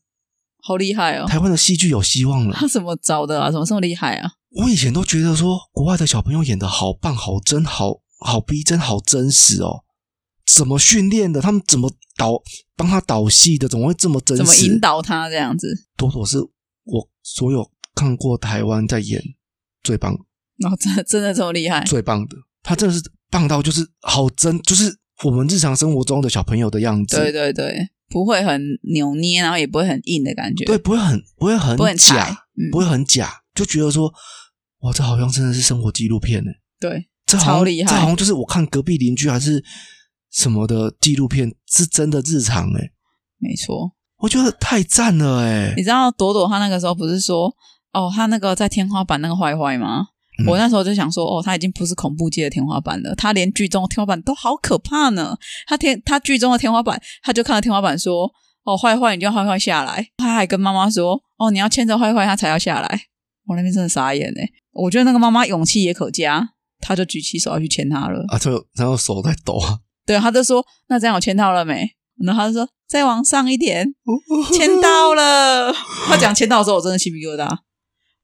[0.63, 1.25] 好厉害哦。
[1.27, 2.53] 台湾的戏剧有希望了。
[2.53, 3.51] 他怎么找的啊？
[3.51, 4.31] 怎么这么厉害啊？
[4.51, 9.83] 我以前都觉得说，国外的小朋友演的好棒、好真、好好逼真、好真实哦。
[10.55, 11.41] 怎么训练的？
[11.41, 12.41] 他们怎么导
[12.75, 13.67] 帮他导戏的？
[13.67, 14.43] 怎么会这么真实？
[14.43, 15.87] 怎么引导他这样子？
[15.97, 16.39] 朵朵是
[16.83, 19.21] 我所有看过台湾在演
[19.83, 20.17] 最棒、
[20.57, 21.83] 然后真的真的这么厉害？
[21.85, 22.35] 最棒的。
[22.63, 27.17] 他真的是棒到就是好真，就是我们日常生活中的小朋友的样子。
[27.17, 28.61] 对对对，不会很
[28.93, 30.65] 扭捏，然后也不会很硬的感觉。
[30.65, 34.13] 对，不会很不会很不会很假，嗯不会很假，就觉得说，
[34.81, 36.51] 哇，这好像真的是生活纪录片呢。
[36.79, 39.63] 对，这好厉害这好像就是我看隔壁邻居还是
[40.31, 42.91] 什么的纪录片，是真的日常哎、
[43.37, 43.91] 没错。
[44.19, 47.53] 我觉得太赞了哎、你知道朵朵她那个时候不是说
[47.93, 50.07] 哦，她那个在天花板那个坏坏吗？
[50.39, 55.37] 嗯我那时候就想说，哦，他已经不是恐怖界的天花板了，他连剧中的天花板都好可怕呢。
[55.67, 58.31] 他天他剧中的天花板，他就看到天花板说，
[58.63, 60.07] 哦，坏坏，你就坏坏下来。
[60.17, 63.01] 他还跟妈妈说，哦，你要牵着坏坏，他才要下来。
[63.45, 68.25] 我那边真的傻眼哎，我觉得那个妈妈勇气也可嘉，他就举起手要去牵他了。
[68.29, 71.87] 啊，就然后手在抖啊，对，他就说，那这样我签到了没？
[72.25, 73.87] 然后他就说，再往上一点，
[74.53, 75.73] 签到了。
[76.07, 77.49] 他讲签到的时候，我真的起皮疙瘩，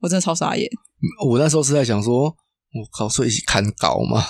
[0.01, 0.69] 我真的超傻眼。
[1.27, 4.23] 我那时候是在想说，我靠，所以看稿嘛，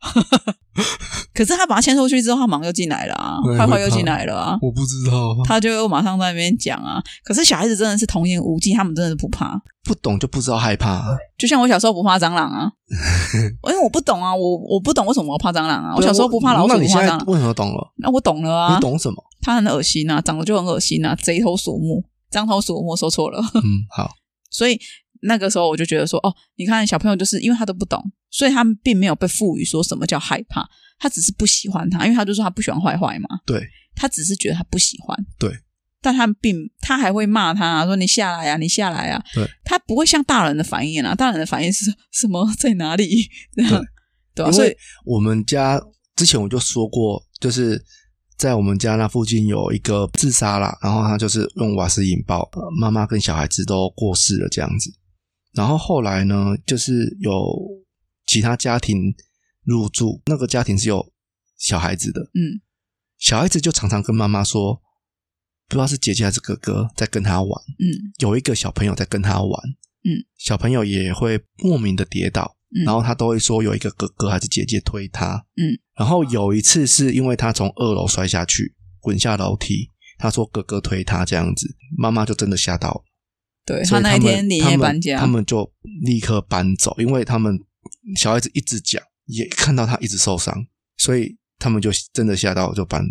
[1.34, 7.02] 可是他把他牵出去之后，他马上又进来了啊，对坏坏又进来了啊，我不知道，他就又马上在那边讲啊。
[7.24, 9.60] 可是小孩子真的是童言无忌，他们真的是不怕。
[9.82, 11.02] 不懂就不知道害怕。
[11.38, 12.70] 就像我小时候不怕蟑螂啊，
[13.68, 15.94] 因为我不懂啊，我我不懂为什么我要怕蟑螂啊。
[15.96, 17.24] 我小时候不怕老鼠，不怕蟑螂。
[17.26, 17.92] 为什么懂了？
[17.98, 19.16] 那我懂了啊你，懂什么？
[19.42, 23.40] 它很恶心啊，长得就很恶心啊，贼头鼠目，獐头鼠目说错了。
[23.54, 24.10] 嗯，好，
[24.50, 24.78] 所以
[25.22, 30.66] 那个时候我就觉得说，哦，你看小朋友就是因为他都不懂，所以他们并没有被赋予说什么叫害怕，
[30.98, 33.62] 他只是不喜欢他，因为他就说他不喜欢坏坏嘛，对
[33.94, 35.52] 他只是觉得他不喜欢，对，
[36.00, 43.84] 但他并他还会骂他、说你下来呀、你下来啊，对，他不会像大人的反应啊，大人的反应是什么在哪里 这样，
[44.34, 45.80] 对吧、因所以为我们家
[46.16, 47.82] 之前我就说过，就是
[48.38, 54.90] 在我们家那附近有一个自杀啦，然后他就是用瓦斯引爆，呃妈妈跟小孩子都过世了这样子。
[55.52, 57.34] 然后后来呢，就是有
[58.26, 59.14] 其他家庭
[59.64, 61.12] 入住，那个家庭是有
[61.58, 62.60] 小孩子的，嗯。
[63.18, 64.80] 小孩子就常常跟妈妈说，
[65.68, 68.14] 不知道是姐姐还是哥哥在跟他玩，嗯。
[68.18, 69.68] 有一个小朋友在跟他玩，
[70.04, 72.84] 嗯，小朋友也会莫名的跌倒，嗯。
[72.84, 83.04] 然后他都会说有一个哥哥还是姐姐推他，嗯，然后有一次是因为他从二楼摔下去，滚下楼梯，他说哥哥推他这样子，妈妈就真的吓到了，
[83.70, 85.70] 对所以那一天连夜搬家，他们就
[86.02, 87.58] 立刻搬走，因为他们
[88.16, 93.04] 小孩子一直讲，也看到他一直受伤，所以他们就真的吓到就搬。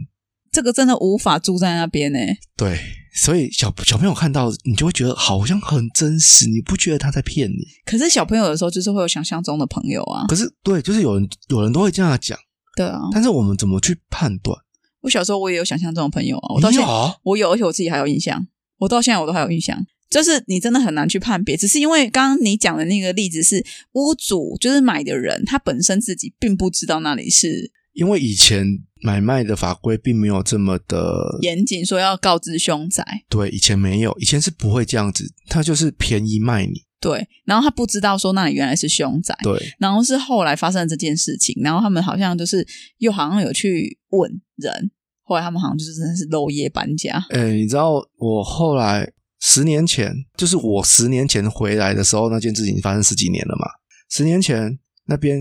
[0.52, 2.18] 这个真的无法住在那边呢、
[2.58, 2.80] 对，
[3.14, 7.68] 所以小小朋友看到你就会觉得好像很真实，你不觉得他在骗你？
[7.86, 12.38] 可是小朋友的时候就是会有想象中的朋友啊，可是对，就是有人有人都会这样讲，
[12.76, 14.58] 对啊，但是我们怎么去判断？
[15.02, 16.88] 我小时候我也有想象中的朋友啊，我到现在
[17.22, 18.48] 我有，而且我自己还有印象，
[18.80, 19.86] 我到现在我都还有印象。
[20.10, 28.66] 就是你真的很难去判别，只是因为刚刚你讲的那个例子是屋主，就是买的人，他本身自己并不知道那里是因为以前
[29.02, 42.66] 买卖的法规并没有这么的严谨，说要告知凶宅，对，以前没有，以前是不会这样子，他就是便宜卖你，对，然后他不知道说那里原来是凶宅，对，然后是后来发生了这件事情，然后他们好像就是
[42.98, 44.92] 又好像有去问人，
[45.24, 53.68] 后来他们好像就是真的是漏夜搬家，哎，你知道我后来十年前，就是我十年前回来的时候，那件事情发生十几年了嘛。
[54.10, 55.40] 十年前那边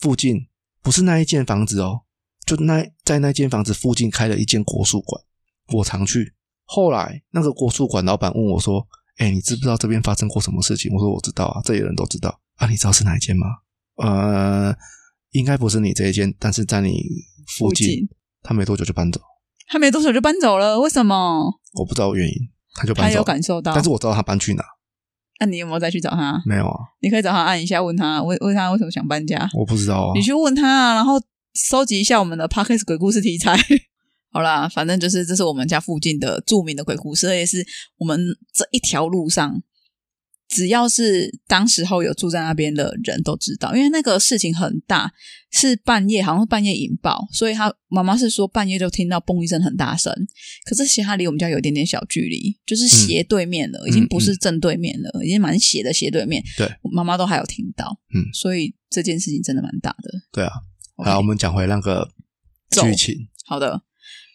[0.00, 0.48] 附近
[0.82, 2.02] 不是那一间房子哦，
[2.44, 5.22] 就那在那间房子附近开了一间国术馆，
[5.72, 6.34] 我常去。
[6.64, 8.86] 后来那个国术馆老板问我说
[9.18, 12.68] ：“哎，你知不知道这边发生过什么事情？”我说：“我知道啊，这里人都知道啊。
[12.68, 13.46] 你知道是哪一间吗？
[13.96, 14.74] 呃，
[15.30, 17.02] 应该不是你这一间，但是在你
[17.46, 17.88] 附近。
[17.88, 18.08] 附近
[18.42, 19.20] 他没多久就搬走，
[19.68, 21.60] 他没多久就搬走了，为什么？
[21.74, 22.34] 我不知道原因，
[22.74, 23.12] 他就搬走。
[23.12, 24.62] 他有感受到，但是我知道他搬去哪，
[25.40, 26.40] 那、你有没有再去找他？
[26.46, 30.22] 没有啊，你可以找他按一下，问他问问他为什么想搬家，我不知道啊你。
[30.22, 31.14] 去问他啊，然后
[31.54, 33.56] 收集一下我们的 parkas 鬼故事题材。
[34.34, 37.66] 好啦，反正就是这是我们家附近的著名的鬼故事，而且是
[37.98, 38.18] 我们
[38.54, 39.62] 这一条路上，
[40.52, 45.10] 只要是当时候有住在那边的人都知道，因为那个事情很大，
[45.50, 50.12] 是半夜，好像是半夜引爆，所以他妈妈是说半夜就听到嘣一声很大声，
[50.66, 60.10] 可是其实它离我们家有一点点小距离，就是斜对面了，已经不是正对面了，已经蛮斜的斜对面，对，我妈妈都还有听到，嗯所以这件事情真的蛮大的。
[60.30, 60.52] 对啊，
[60.98, 62.10] 好，我们讲回那个
[62.68, 63.26] 剧情。
[63.46, 63.82] 好的，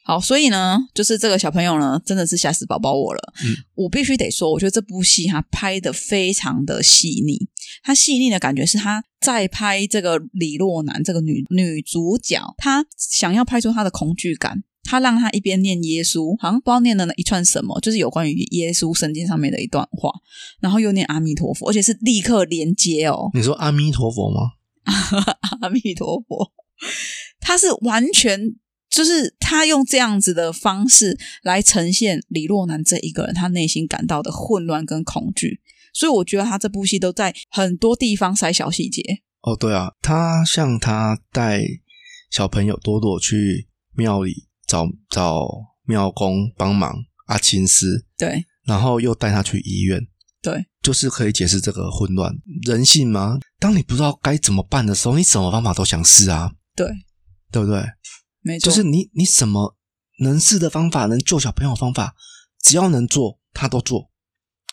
[0.08, 3.34] 好，所以呢，就是这个小朋友呢，真的是吓死宝宝我了。
[3.44, 7.38] 嗯，我必须得说，我觉得这部戏它拍的非常的细腻，
[7.84, 14.64] 他细腻的感觉是他在拍这个李洛南这个女女主角，她想要拍出她的恐惧感。
[14.90, 20.10] 他让她一边念耶稣，好像不知道念了一串什么，就是有关于耶稣圣经上面的一段话，
[20.62, 23.30] 然后又念阿弥陀佛，而且是立刻连接哦。
[23.34, 24.52] 你说阿弥陀佛吗？
[25.60, 26.54] 阿弥陀佛，
[27.42, 28.40] 他是完全
[28.90, 35.60] 就是他用这样子的方式来呈现李若男这一个人他内心感到的混乱跟恐惧，
[35.94, 39.02] 所以我觉得他这部戏都在很多地方塞小细节。
[39.42, 41.64] 哦，对啊，他像他带
[42.32, 45.48] 小朋友多多去庙里找找
[45.86, 46.96] 庙公帮忙
[47.28, 48.46] 阿青师，对。
[48.66, 50.02] 然后又带他去医院，
[50.42, 50.66] 对。
[50.82, 52.34] 就是可以解释这个混乱。
[52.66, 53.38] 人性吗？
[53.60, 56.88] 当你不知道该怎么办的时候，你什么方法都想试啊，对，
[57.52, 57.82] 对不对？
[58.48, 59.76] 没错，就是你你什么
[60.22, 62.16] 能试的方法，能救小朋友的方法，
[62.64, 64.10] 只要能做，他都做。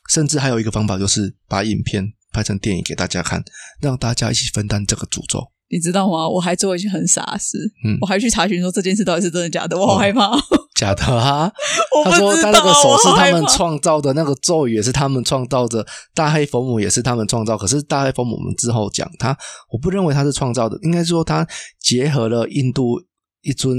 [0.08, 3.42] 甚至还有一个方法，就是把影片拍成电影给大家看，
[3.80, 5.50] 让大家一起分担这个诅咒。
[5.70, 6.28] 你知道吗？
[6.28, 10.30] 我还做一件很傻事，嗯我还去查询说这件事到底是真的假的，我好害怕。
[10.76, 11.50] 假的啊！
[12.04, 17.56] 他说他那个手是他们创造的，那个咒语也是他们创造的，大黑佛母也是他们创造。
[17.56, 19.36] 可是大黑佛母我们之后讲他，
[19.70, 21.46] 我不认为他是创造的，应该说他
[21.80, 23.00] 结合了印度
[23.44, 23.78] 一尊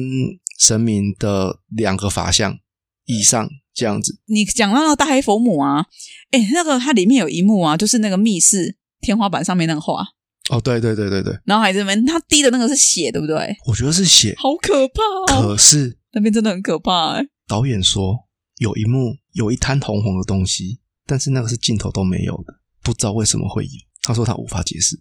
[0.58, 2.58] 神明的两个法相
[3.06, 4.20] 以上这样子。
[4.28, 5.86] 你讲到那个大黑佛母啊，
[6.32, 10.06] 哎，那个它里面有一幕啊，就是那个密室天花板上面那个画，
[10.50, 13.56] 哦，对对对对对，然后还这边他滴的那个是血，对不对？
[13.68, 15.02] 我觉得是血，好可怕
[15.36, 15.42] 哦！
[15.42, 17.26] 可是那边真的很可怕哎。
[17.48, 18.18] 导演说
[18.58, 23.72] 有一幕有一滩红红的东西，但是那个是镜头都没有的，不知道为什么会有。
[24.02, 25.00] 他说他无法解释，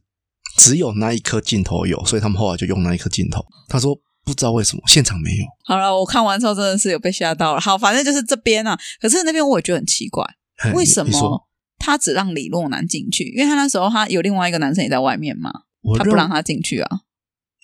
[0.56, 3.44] 只有那一颗镜头有，所以他们后来就用那一颗镜头。
[3.68, 5.44] 他说不知道为什么现场没有。
[5.64, 7.60] 好了，我看完之后真的是有被吓到了。
[7.60, 10.24] 好，反正就是这边啊，可是那边我也觉得很奇怪，
[10.74, 11.46] 为什么
[11.78, 13.24] 他只让李若男进去？
[13.24, 15.52] 因为他那时候他有另外一个男生也在外面嘛，
[15.98, 17.00] 他不让他进去啊。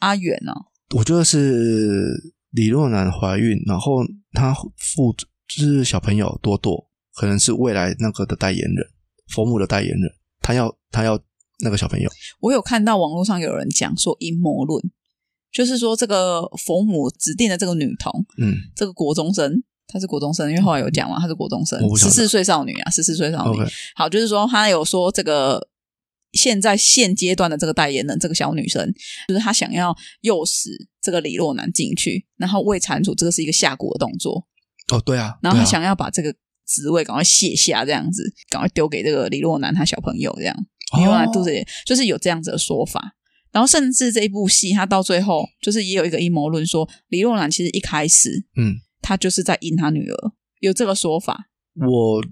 [0.01, 0.53] 阿远呢、
[0.97, 4.03] 我觉得是李若男怀孕，然后
[4.33, 5.15] 他父
[5.49, 8.87] 就是小朋友多多，可能是未来那个的代言人，
[9.29, 11.21] 佛母的代言人，他要他要
[11.63, 14.83] 那个小朋友，我有看到网络上有人讲说阴谋论，
[15.53, 23.59] 就是说这个佛母指定的这个女童，嗯这个国中生，她是国中生，因为后来有讲嘛，她是国中生十四岁少女啊，十四岁少女。
[23.95, 25.69] 好，就是说她有说这个
[26.33, 28.93] 现在现阶段的这个代言人，这个小女生，
[29.29, 30.71] 就是她想要诱使
[31.03, 34.47] 这个李洛男进去，然后为蟾蜍，这个是一个下蛊的动作，
[34.93, 36.33] 哦对啊，然后她想要把这个
[36.67, 40.55] 职位赶快卸下，这样子，赶快丢给这个李若男他小朋友这样。
[40.97, 43.17] 李洛男肚子哦里就是有这样子的说法。
[43.53, 51.49] 然后甚至这一部戏，他到最后就是也有一个阴谋论说，李若男其实一开始嗯，他就是在阴他女儿，有这个说法。
[51.75, 52.23] 我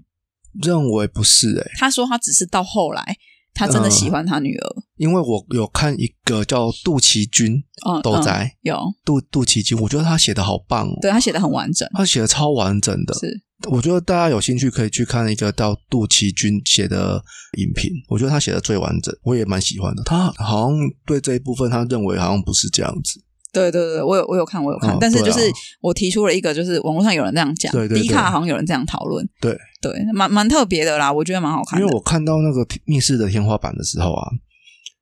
[0.61, 3.17] 认为不是诶、他说他只是到后来，
[3.53, 4.75] 他真的喜欢他女儿。
[4.97, 17.21] 因为我有看一个叫杜琪君嗯，斗宅、嗯有，杜杜琪君，我觉得他写的好棒哦，对他写的很完整，他写的超完整的，是我觉得大家有兴趣可以去看一个叫杜琪君写的
[17.57, 20.03] 影评，我觉得他写的最完整，我也蛮喜欢的。
[20.05, 23.21] 他好像对这一部分，他认为好像不是这样子。
[23.51, 25.39] 对对对，我有我有看，我有看，哦但是就是
[25.81, 31.83] 我提出了一个，就是网络上有人这样讲，对对对迪卡好像有人这样讨论，对，对，蛮蛮特别的啦，我觉得蛮好看的。
[31.83, 34.29] 因为我看到那个密室的天花板的时候啊，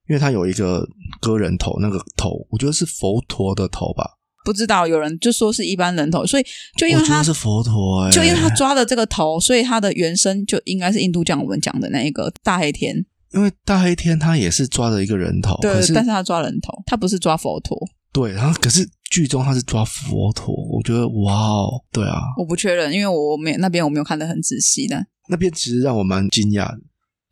[0.10, 0.88] 因为它有一个
[1.20, 4.10] 割人头，那个头我觉得是佛陀的头吧，
[4.48, 6.46] 不知道有人就说是一般人头，所以
[6.78, 12.96] 就因为他是佛陀、欸，就因为他抓的这个头，所以他的原生就应该是印度教我们讲的那一个大黑天，
[13.34, 17.78] 因为大黑天他也是抓了一个人头，对可，是但是他抓人头，他不是抓佛陀，
[18.14, 25.08] 对，然后可是剧中他是抓佛陀，我觉得哇哦，对啊，我不确认，因为我没那边我没有看得很仔细的。
[25.28, 26.80] 那边其实让我蛮惊讶的，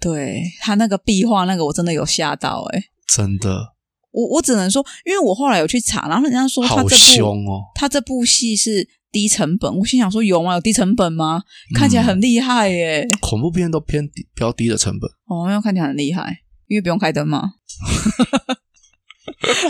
[0.01, 3.74] 对他那个壁画，那个我真的有吓到哎、真的
[4.15, 7.63] 我我只能说，因为我后来有去查，然后人家说他好这部凶哦。
[7.75, 10.53] 他这部戏是低成本，我心想说有吗？
[10.53, 11.41] 有低成本吗？
[11.75, 13.05] 看起来很厉害耶！
[13.19, 16.37] 恐怖片都偏低比较低的成本，哦，那看起来很厉害，
[16.67, 17.43] 因为不用开灯嘛。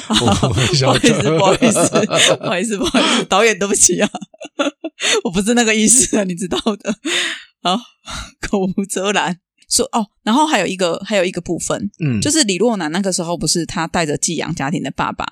[0.10, 1.90] 我 不好意思，不好意思，
[2.38, 4.10] 不好意思，不好意思，导演，对不起啊，
[5.26, 6.94] 我不是那个意思啊，你知道的。
[7.64, 7.80] 好，
[8.42, 9.40] 口无遮拦。
[9.70, 15.26] 说哦，然后还有一个，还有一个部分，嗯，就是李若男那个时候不是他带着寄养家庭的爸爸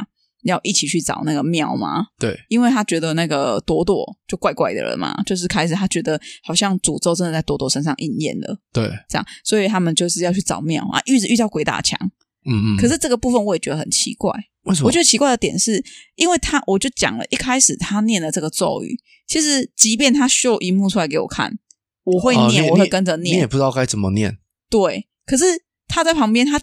[0.43, 2.07] 要一起去找那个庙吗？
[2.19, 11.97] 对，因为他觉得那个朵朵就怪怪的了嘛，就是开始他觉得好像诅咒真的在朵朵身上应验了，对，这样，所以他们就是要去找庙啊，一直遇到鬼打墙。
[12.45, 12.77] 嗯嗯。
[12.77, 14.29] 可是这个部分我也觉得很奇怪，
[14.63, 14.87] 为什么？
[14.87, 15.81] 我觉得奇怪的点是，
[16.15, 21.57] 因为他我就讲了，一开始他念的这个咒语，其实即便他秀一幕出来给我看，
[22.03, 24.37] 我会念，哦我会跟着念你也，不知道该怎么念。
[24.69, 25.07] 对。
[25.25, 25.45] 可是
[25.87, 26.59] 他在旁边，他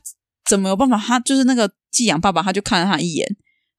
[0.46, 0.98] 怎么有办法？
[0.98, 3.26] 他就是那个寄养爸爸，他就看了他一眼，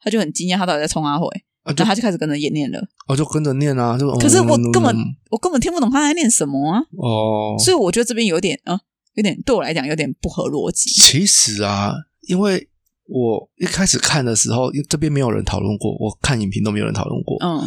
[0.01, 1.28] 他就很惊讶，他到底在冲阿慧，
[1.64, 2.82] 然后他就开始跟着也念了。
[3.07, 8.80] 我就跟着念啊，就可是我嗯根本嗯我根本听不懂他在念什么啊，哦，所以我觉得这边有点呃，
[9.14, 10.89] 有点对我来讲有点不合逻辑。
[10.89, 12.68] 其实啊，因为
[13.05, 17.62] 我一开始看的时候，因为这边没有人讨论过，我看影评都没有人讨论过，嗯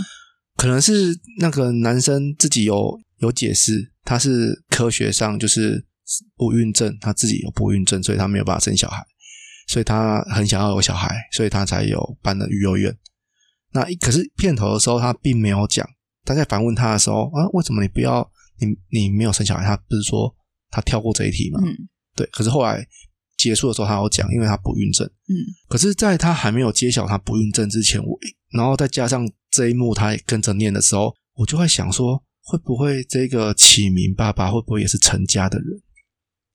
[0.57, 5.85] 可能是那个男生自己有有解释，他是科学上就是
[6.37, 9.05] 不孕症，他自己有不孕症，所以他没有办法生小孩，
[9.69, 12.97] 所以他很想要有小孩，所以他才有办了育幼院。
[13.73, 15.89] 那一可是片头的时候他并没有讲，
[16.25, 18.31] 他在反问他的时候啊，为什么你不要
[18.61, 19.65] 你你没有生小孩？
[19.65, 20.33] 他不是说
[20.71, 21.61] 他跳过这一题吗？
[21.65, 22.87] 嗯对，可是后来
[23.37, 25.05] 结束的时候，他有讲，因为他不孕症。
[25.27, 25.35] 嗯
[25.69, 28.17] 可是，在他还没有揭晓他不孕症之前，我
[28.53, 35.81] 然后再加上这一幕他也跟着念的时候，我就会想说，会不会这个启明爸爸会不会也是陈家的人？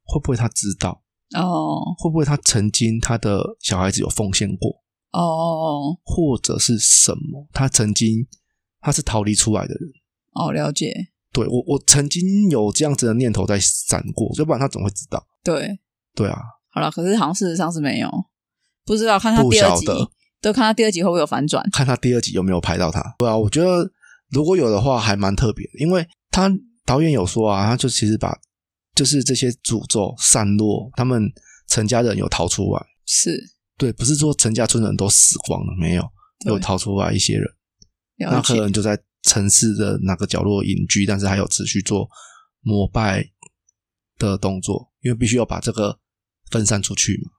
[0.03, 1.01] 会不会他知道？
[1.37, 4.69] 哦会不会他曾经他的小孩子有奉献过，
[5.11, 7.47] 哦哦或者是什么？
[7.53, 8.27] 他曾经
[8.81, 9.89] 他是逃离出来的人。
[10.33, 10.93] 哦，了解，
[11.31, 15.25] 对我，我曾经有这样子的念头在闪过，要不然他怎么会知道？
[15.41, 15.79] 对，
[16.15, 16.37] 对啊，
[16.69, 18.09] 好了，可是好像事实上是没有，
[18.83, 19.85] 不知道看他不第二集
[20.41, 21.67] 都看他第二集会不会有反转？
[21.71, 23.15] 看他第二集有没有拍到他。
[23.17, 23.89] 对啊，我觉得
[24.29, 26.49] 如果有的话，还蛮特别的，因为他
[26.85, 28.37] 导演有说啊，他就其实把
[28.95, 31.31] 就是这些诅咒散落，他们
[31.67, 33.31] 陈家人有逃出来，是
[33.77, 36.03] 对，不是说陈家村人都死光了，没有，
[36.45, 37.45] 有逃出来一些人，
[38.17, 42.07] 那，可能就在城市的哪个角落隐居，但是还有持续做
[42.61, 43.25] 膜拜
[44.17, 44.87] 的动作。
[45.01, 45.97] 因为必须要把这个
[46.51, 47.31] 分散出去嘛。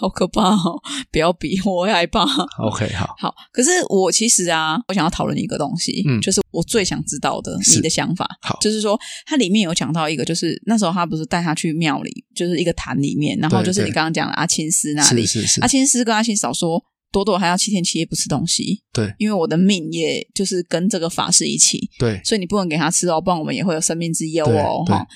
[0.00, 0.80] 好可怕哦！
[1.10, 2.24] 不要比，我会害怕。
[2.58, 8.28] OK，好，好，可是我其实啊，我想要讨论一个东西，嗯就是我最想知道的你的想法。
[8.40, 16.82] 好就是说它里面有讲到一个，就是那时候他不是带他去庙里，就是一个坛里面，然后就是你刚刚讲的阿青师那里是，是是阿，青师跟阿青嫂说，
[17.12, 24.82] 朵朵还要七天七夜不吃东西，对因为我的命也就是跟这个法师一起，对所以你不能给他吃哦，不然我们也会有生命之忧哦。
[24.86, 25.06] 哈，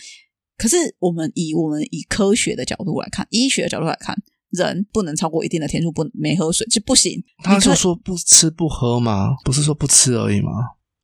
[0.59, 4.16] 可是我们以我们以科学的角度来看，医学的角度来看，
[4.64, 7.22] 人不能超过一定的天数，不没喝水就不行。
[7.42, 9.36] 他就说不吃不喝吗？
[9.44, 10.50] 不是说不吃而已吗？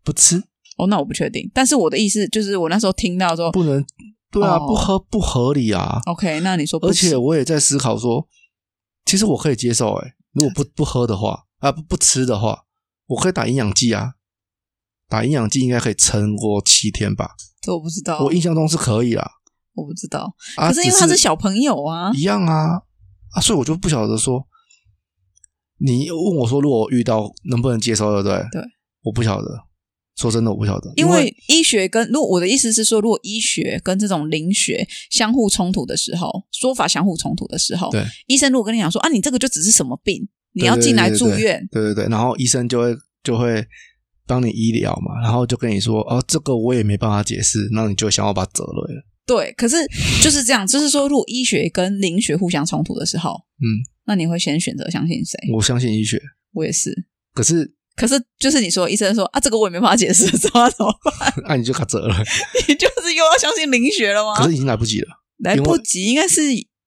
[0.05, 0.43] 不吃
[0.79, 1.49] 哦，那我不确定。
[1.55, 3.85] 但是我的意思就是，我那时候听到说不能，
[4.31, 6.01] 对啊，哦不喝不合理啊。
[6.07, 8.27] ，OK，那你说不而，且我也在思考说，
[9.05, 12.65] 其实我可以接受，哎，如果不不喝的话，啊不不吃的话，
[13.09, 14.15] 我可以打营养剂啊，
[15.09, 17.33] 打营养剂应该可以撑过七天吧？
[17.61, 19.31] 这我不知道，我印象中是可以啊。
[19.75, 20.35] 我不知道。
[20.57, 22.83] 啊，可是因为他是小朋友啊，一样啊
[23.33, 24.47] 啊，所以我就不晓得说，
[25.79, 28.37] 你问我说，如果我遇到能不能接受，对不对？
[28.53, 28.63] 对，
[29.03, 29.67] 我不晓得。
[30.15, 43.67] 说真的，我不晓得，因为医学跟如果我的意思是说，如果医学跟这种灵学相互冲突的时候，说法相互冲突的时候，对医生如果跟你讲说啊，你这个就只是什么病，你要进来住院，对对对，然后医生就会就会
[44.27, 48.87] 帮你医疗嘛，然后就跟你说，哦，这个我也没办法解释，那你就想要把责了。
[49.27, 49.77] 对，可是
[50.23, 53.67] 就是这样，就是说，如果医学跟灵学互相冲突的时候，嗯，
[54.07, 55.39] 那你会先选择相信谁？
[55.55, 56.21] 我相信医学，
[56.53, 57.07] 我也是。
[57.35, 61.33] 可是可是就是你说，医生说啊，这个我也没办法解释，知 道怎么办？
[61.49, 62.17] 那、 你就卡折了，
[62.69, 64.35] 你就是又要相信灵学了吗？
[64.35, 65.09] 可是已经来不及了。
[65.39, 66.41] 来不及，应该是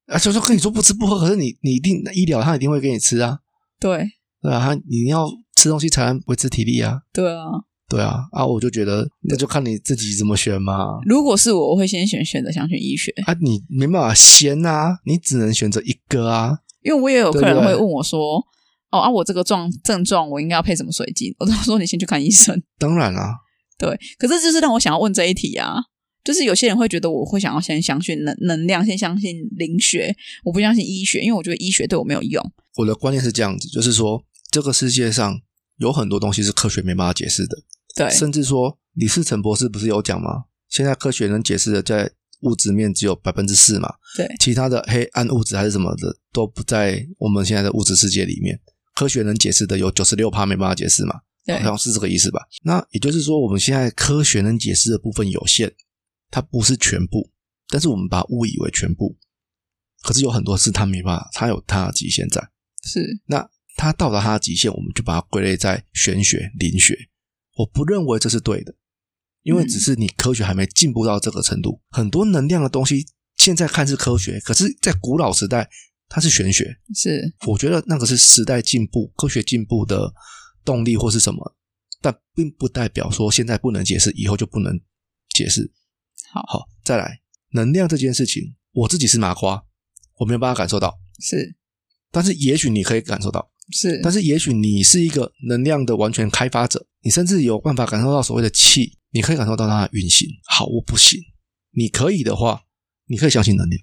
[0.07, 3.39] 啊，就说跟你说不吃不喝，可是你你一定医疗他一定会给你吃啊，
[3.79, 4.05] 对
[4.41, 7.45] 对啊，他你要吃东西才能维持体力啊，对啊。
[7.87, 10.99] 对啊，啊，我就觉得那就看你自己怎么选嘛。
[11.05, 16.59] 如果是我，我会先选选择想选医学，啊，你没办法先啊，你只能选择一个啊。
[16.81, 18.37] 因为我也有客人会问我说
[18.91, 22.61] ：“哦啊，我这个状症状我应该要配什么水晶？”我都说你先去看医生。
[22.77, 23.33] 当然啊，
[23.77, 25.77] 对，可是就是让我想要问这一题啊，
[26.23, 32.43] 就是有些人会觉得我会想要先相信能能量，先相信灵学，我不相信医学，因为我觉得医学对我没有用。
[32.77, 35.39] 我的观念是这样子，就是说这个世界上
[35.77, 37.57] 有很多东西是科学没办法解释的，
[37.95, 40.45] 对甚至说李世成博士不是有讲吗？
[40.69, 48.59] 现在科学能解释的在物质面只有百分之四嘛，对其他的黑暗物质还是什么的都不在我们现在的物质世界里面。
[48.93, 51.15] 科学能解释的有九十六趴没办法解释嘛，
[51.45, 52.41] 对好像是这个意思吧？
[52.63, 55.73] 那也就是说，我们现在科学能解释的部分有限，
[56.31, 57.29] 它不是全部，
[57.67, 59.17] 但是我们把它误以为全部。
[60.01, 62.41] 可是有很多事它没办法，它有它的极限在。
[62.83, 66.97] 是那它到达它的极限，我们就把它归类在玄学、灵学。
[67.55, 68.75] 我不认为这是对的，
[69.43, 71.81] 因为嗯只是你科学还没进步到这个程度。
[71.89, 75.69] 很多能量的东西现在看是科学，可是，在古老时代
[76.07, 76.77] 它是玄学。
[76.93, 80.13] 是，我觉得那个是时代进步、科学进步的
[80.63, 81.55] 动力或是什么，
[82.01, 84.79] 但并不代表说现在不能解释，以后就不能
[85.29, 85.71] 解释。
[86.31, 89.63] 好好，再来能量这件事情，我自己是麻瓜，
[90.17, 91.55] 我没有办法感受到，是
[92.11, 93.51] 但是也许你可以感受到。
[93.71, 100.27] 是，但是也许你是一个能量的完全开发者，你甚至有办法感受到所谓的气，你可以感受到它的运行。
[100.47, 101.21] 好，我不行。
[101.69, 102.63] 你可以的话，
[103.05, 103.79] 你可以相信能量，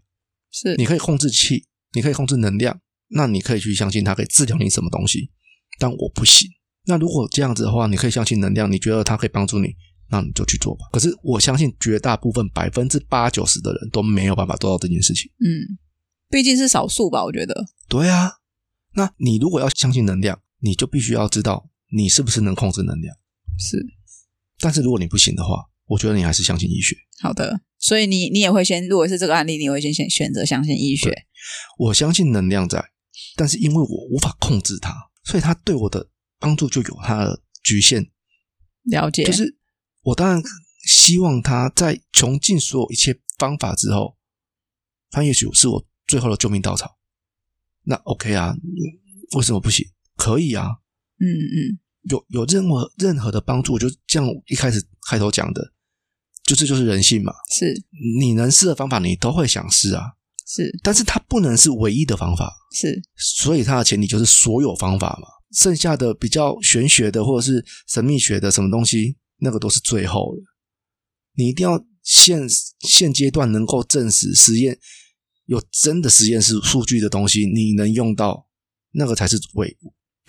[0.50, 5.30] 是你可以控制气，你可以控制能量，那你可以去相信它可以治疗你什么东西。
[5.78, 6.50] 但我不行。
[6.84, 9.68] 那如果这样子的话，你可以相信能量，你觉得它可以帮助你，
[10.10, 10.86] 那你就去做吧。
[10.92, 15.30] 可是我相信绝大部分百分之八九十的人都没有办法做到这件事情。
[15.38, 15.78] 嗯，
[16.28, 18.32] 毕竟是少数吧，我觉得对啊，
[18.94, 23.14] 那你如果要相信能量，你就必须要知道你是不是能控制能量。
[23.58, 23.84] 是
[24.58, 26.96] 但是如果你不行的话，我觉得你还是相信医学。
[27.20, 27.62] 好的。
[27.78, 31.26] 所以你你也会先，如果是这个案例，你会先选选择相信医学。
[31.78, 32.92] 我相信能量在，
[33.34, 38.08] 但是因为我无法控制它，所以它对我的帮助就有它的局限。
[38.84, 39.58] 了解，就是
[40.02, 40.40] 我当然
[40.86, 44.16] 希望他在穷尽所有一切方法之后，
[45.10, 46.98] 他也许是我最后的救命稻草。
[47.82, 48.54] 那 OK 啊，
[49.36, 49.84] 为什么不行？
[50.16, 50.68] 可以啊，
[51.18, 51.78] 嗯嗯，
[52.10, 55.72] 有有任何任何的帮助，就像我一开始开头讲的，
[56.44, 57.32] 就这就是人性嘛。
[57.50, 57.72] 是
[58.20, 60.02] 你能试的方法，你都会想试啊，
[60.46, 65.28] 是但是它不能是唯一的方法，是，所以它的前提就是所有方法嘛。
[65.52, 70.42] 剩下的比较玄学的或者是神秘学的什么东西，那个都是最后的。
[71.36, 72.48] 你一定要现
[72.80, 74.78] 现阶段能够证实实验
[75.44, 78.48] 有真的实验室数据的东西，你能用到
[78.92, 79.76] 那个才是最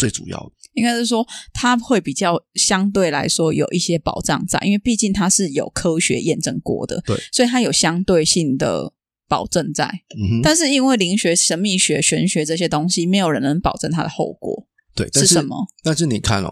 [0.03, 0.51] 最主要的。
[0.73, 8.91] 应该是说它会比较相对来说有一些保障在，因为毕竟它是有科学验证过的，对，所以它有相对性的
[9.29, 15.67] 保证在，嗯，但是因为灵学、神秘学、玄学这些东西，没有人能保证它的后果对，但是是什么。
[15.83, 16.51] 但是你看哦，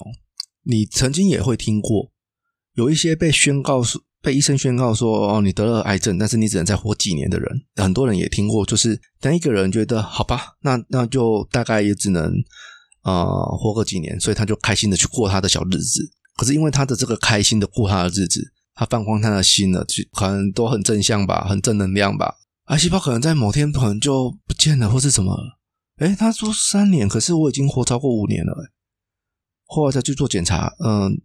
[0.64, 2.12] 你曾经也会听过
[2.76, 12.32] 有一些被宣告说被医生宣告说哦你得了癌症，但是你只能再活几年的人，很多人也听过，就是当一个人觉得好吧，那那就大概也只能
[13.04, 16.12] 呃活个几年，所以他就开心的去过他的小日子。
[16.36, 22.38] 可是因为他的这个开心的过他的日子，他放光他的心了，就可能都很正向吧，很正能量吧。
[22.66, 25.60] 癌细胞可能在某天可能就不见了，或是什么了。
[25.98, 28.72] 诶，他说三年，可是我已经活超过五年了、诶
[29.66, 31.22] 后来再去做检查，嗯，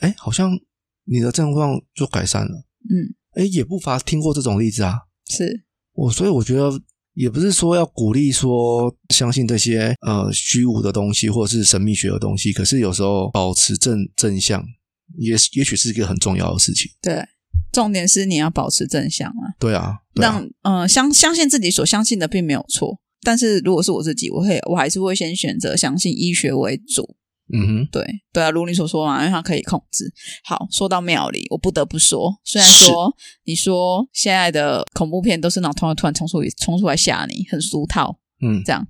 [0.00, 0.58] 哎，好像
[1.04, 2.64] 你的症状就改善了。
[2.90, 5.00] 嗯，哎，也不乏听过这种例子啊。
[5.26, 6.70] 是我所以我觉得
[7.18, 14.64] 也不是说要鼓励说相信这些呃虚无的东西或者是神秘学的东西，可是有时候保持正正向，
[15.16, 16.90] 也也许是一个很重要的事情。
[17.02, 17.24] 对。
[17.70, 22.98] 重点是你要保持正向啊，对啊，对啊让呃相相信自己所相信的并没有错。
[23.22, 27.16] 但是如果是我自己，我会我还是会先选择相信医学为主。
[27.52, 30.04] 嗯哼，对对啊，如你所说嘛，因为它可以控制。
[30.44, 38.86] 好，说到庙里，我不得不说，虽然说你说现在的恐怖片都是那种突然突然冲出冲出来吓你，很俗套嗯，这样，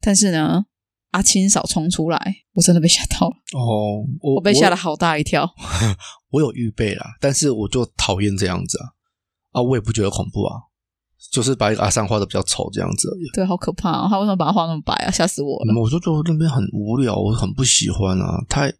[0.00, 0.64] 但是呢，
[1.10, 2.18] 阿青嫂冲出来，
[2.54, 5.48] 我真的被吓到了，哦，我我被吓了好大一跳。
[6.30, 8.86] 我有预备啦，但是我就讨厌这样子啊。
[9.52, 10.56] 啊，我也不觉得恐怖啊，
[11.32, 13.28] 就是把一个阿三画的比较丑这样子而已。
[13.34, 14.06] 对，好可怕哦！
[14.08, 15.10] 他为什么把它画那么白啊？
[15.10, 15.80] 吓死我了！
[15.80, 18.42] 我就觉得那边很无聊，我很不喜欢啊。
[18.48, 18.72] 太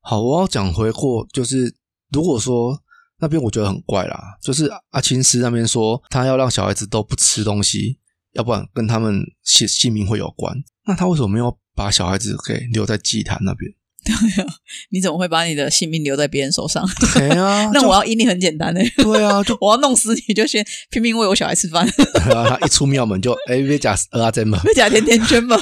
[0.00, 1.74] 好，我要讲回过，就是
[2.10, 2.78] 如果说
[3.20, 7.98] 那边我觉得很怪啦，就是阿青师那边说他要让小孩子都不吃东西，
[8.32, 10.54] 要不然跟他们性性命会有关。
[10.86, 13.72] 那他为什么没有把小孩子给留在祭坛那边？
[14.90, 16.88] 你怎么会把你的性命留在别人手上？
[17.14, 21.86] 对啊， 那我要阴你很简单的， 对啊，就我要弄死你，就先拼命喂我小孩吃饭，
[22.28, 25.56] 然后他一出庙门就哎别假鹅啊真嘛，会假甜甜圈嘛？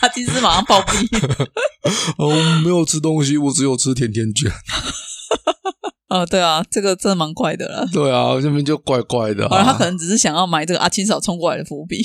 [0.00, 1.48] 他其实马上暴毙。
[2.18, 4.50] 哦没有吃东西，我只有吃甜甜圈。
[6.08, 7.88] 哦，对啊，这个真的蛮怪的了。
[7.92, 12.04] 对啊，这边就怪怪的、好了，啊，他可能只是想要埋这个阿青嫂冲过来的伏笔。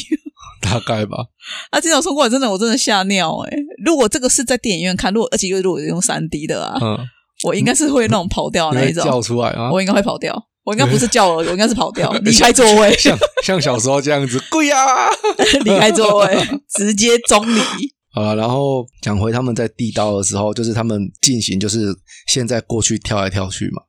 [0.62, 1.18] 大概吧。
[1.72, 3.52] 阿青嫂冲过来，真的我真的吓尿哎、
[3.84, 6.98] 如果这个是在电影院看，如果而且又如果用三 D 的啊，嗯，
[7.44, 10.46] 我应该是会那种跑掉的那一种叫，出来啊，我应该会跑掉。
[10.66, 15.08] 我应该不是叫我应该是跑掉， 离开座位，像像小时候这样子，跪啊！
[15.66, 16.38] 离开座位，
[16.78, 17.60] 直接中离。
[18.12, 21.88] 好了，然后讲回他们在地道的时候，就是他们进行就是
[22.28, 23.82] 现在过去跳来跳去嘛，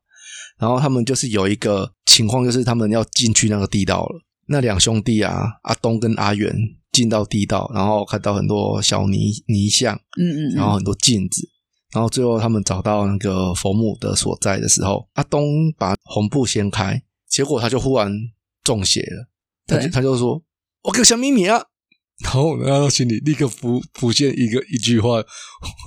[0.57, 4.21] 然后他们就是有一个情况，就是他们要进去那个地道了。
[4.47, 6.51] 那两兄弟啊，阿东跟阿元
[6.91, 11.47] 进到地道，然后看到很多小泥泥像，嗯嗯嗯，然后很多镜子，
[11.93, 18.11] 然后最后他们找到那个佛母的所在的时候，阿东把红布掀开，结果他就忽然
[18.63, 19.27] 中邪了，
[19.67, 19.89] 他就对。
[19.91, 20.41] 他就说
[20.83, 21.63] ：“我有小秘密啊！”
[22.23, 25.23] 然后然后心里立刻浮浮现一个一句话，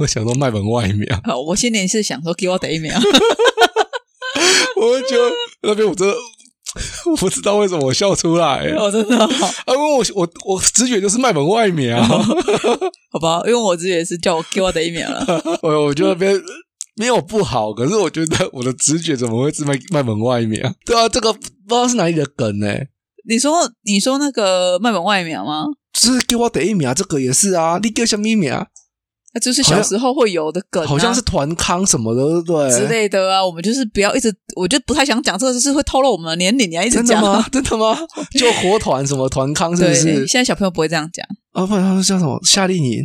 [0.01, 2.99] 我想说卖门外面，好，我心里是想说给我等一秒，
[4.77, 5.31] 我就觉得
[5.63, 6.15] 那边我真的
[7.11, 12.07] 我不知道为什么我笑出来，啊，我真的好因为我我我直觉就是卖门外面啊，
[13.13, 15.25] 好吧，因为我直觉是叫我给我的一秒了。
[15.63, 16.43] 我我觉得那边
[16.97, 20.75] 没有不好，可是我觉得我的直觉怎么会是卖卖门外面啊？
[20.85, 22.69] 对啊，这个不知道是哪里的梗呢、
[23.29, 25.65] 你说你说那个卖门外面吗？
[25.93, 28.67] 就是给我第一秒，这个也是啊，你给什么名啊？
[29.35, 32.71] 那就是小时候会有的梗、啊，好像是团康什么的，对不对？
[32.71, 33.45] 之类的啊。
[33.45, 36.71] 我们就是不要一直，我就不太想讲这个，就是会透露我们的年龄。
[36.71, 37.45] 你还一直真的讲吗？
[37.51, 37.99] 真的吗？
[38.39, 40.27] 就活团什么团康是不对，是？
[40.27, 41.27] 现在小朋友不会这样讲。
[41.53, 43.05] 啊，不然他们叫什么夏令营？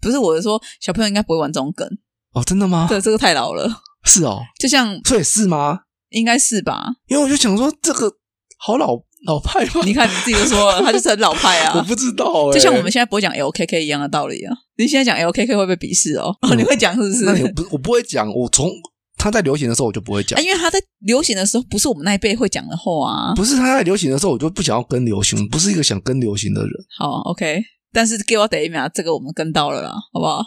[0.00, 1.86] 不是我是说，小朋友应该不会玩这种梗。
[2.32, 2.86] 哦，真的吗？
[2.88, 3.82] 对，这个太老了。
[4.04, 5.80] 是哦，就像所以是吗？
[6.10, 6.86] 应该是吧？
[7.08, 8.10] 因为我就想说，这个
[8.58, 8.96] 好老
[9.26, 9.82] 老派吗？
[9.84, 11.84] 你看你自己都说了，他就是很老派啊 我啊。
[11.86, 14.54] 不知道、欸，就像我们现在不会讲 LKK 一样的道理啊。
[14.78, 17.24] 你现在讲 LKK 会被鄙视哦，哦，你会讲是不是？
[17.24, 18.70] 那你不我不会讲，我从
[19.18, 23.34] 他在流行的时候我就不会讲啊，，因为他在流行的时候，不是我们那一辈会讲的话啊。
[23.34, 26.70] 不是他在流行的时候我就不想要跟流行，不是一个想跟流行的人。
[26.98, 27.62] 好，OK，
[27.96, 30.42] 但是给我等一秒，这个我们跟到了啦，好不好？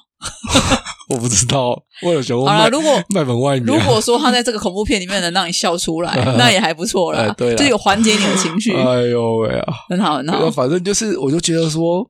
[1.09, 9.73] 我不知道，我有想过好了如果卖门外面，如果说他在这个恐怖片里面能让你笑出来， 那也还不错啦哎，对啦就有缓解你的情绪，哎呦喂啊！
[9.89, 10.51] 很好很好。
[10.51, 12.07] 反正就是，我就觉得说，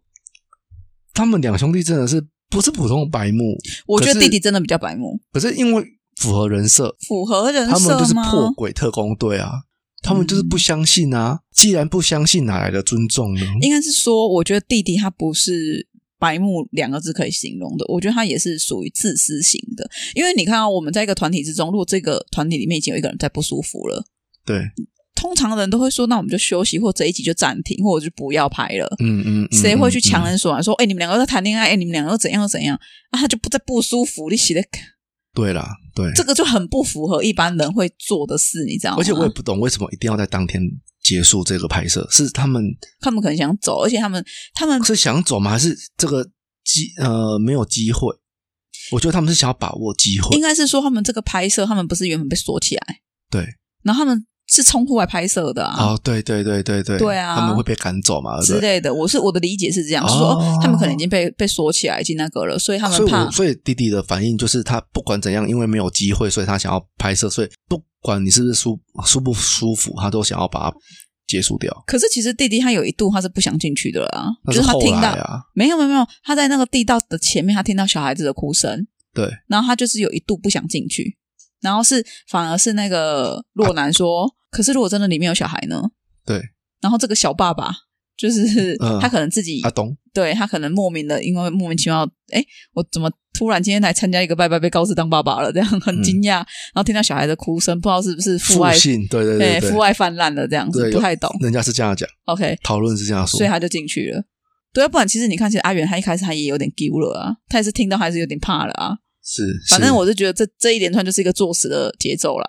[1.14, 3.56] 他们两兄弟真的是不是普通的白目，
[3.88, 5.86] 我觉得弟弟真的比较白目，可是因为
[6.18, 8.22] 符合人设，符合人设他们就是设？
[8.30, 9.52] 破鬼特工队啊，
[10.02, 11.40] 他们就是不相信啊。
[11.60, 13.41] 既然不相信，哪来的尊重呢？
[13.60, 15.86] 应该是说，我觉得弟弟他不是
[16.18, 19.89] 白目两个字可以形容的，我觉得他也是属于自私型的。
[20.16, 24.05] 因为你看啊，我们在一个团体之中，如果这个团体里面已经有一个人在不舒服了，
[24.45, 24.64] 对，
[25.16, 28.88] 通常人都会说，那我们就休息，或这一集就暂停，或者就不要拍了。
[28.99, 30.26] 嗯嗯，嗯谁会去强？
[30.26, 30.74] 人所难说？
[30.76, 32.80] 哎、你们两个在谈恋爱，哎、你们两个又怎样又怎样
[33.12, 33.20] 啊？
[33.20, 34.64] 他就不再不舒服，你写的
[35.34, 36.12] 对啦，对。
[36.16, 38.97] 这个就很不符合一般人会做的事，你知道吗？
[38.99, 40.62] 而且我也不懂为什么一定要在当天
[41.10, 42.64] 结束这个拍摄，是他们
[42.99, 45.49] 他们可能想走，而且他们他们是想走吗？
[45.49, 46.24] 还是这个
[46.64, 48.16] 机呃没有机会？
[48.91, 50.41] 我觉得他们是想要把握机会应。
[50.41, 53.01] 该是说他们这个拍摄，他们不是原本被锁起来，
[53.32, 53.43] 对，
[53.84, 55.76] 然后他们是冲户外拍摄的啊。
[55.78, 58.39] 哦，对对对对对，对啊他们会被赶走嘛？
[58.41, 70.78] 之类的，我是我的理解是这样，是说哦他们可能已经被被锁起来，已经那个了，所以他们怕所以弟弟的反应就是，他不管怎样，因为没有机会，所以他想要拍摄，所以不管你是不是舒舒不舒服，他都想要把它
[71.28, 71.72] 结束掉。
[71.86, 81.18] 可是其实弟弟他有一度他是不想进去的啦，那就是是他听到没有没有没有，他在那个地道的前面，他听到小孩子的哭声，对，然后他就是有一度不想进去，
[81.62, 85.82] 然后是反而是那个洛南说，可是如果真的里面有小孩呢？
[86.26, 86.41] 对，
[86.82, 87.72] 然后这个小爸爸
[88.18, 92.43] 就是、 嗯他可能自己阿东，对他可能莫名的，因为莫名其妙，哎，
[92.74, 101.34] 我怎么突然今天来参加一个拜拜，被告知当爸爸了，这样很惊讶，然后听到小孩的哭声，不知道是不是父爱，对对对父爱泛滥了，这样子，不太懂。
[101.41, 104.24] 人家是这样讲，OK，讨论是这样说所以，他就进去了。
[104.74, 108.97] 对啊，不然其实你看，其实阿元他一开始他也有点丢了啊，他也是听到还是有点怕了啊。
[109.32, 112.47] 是，反正我是觉得这这一连串就是一个作死的节奏啦。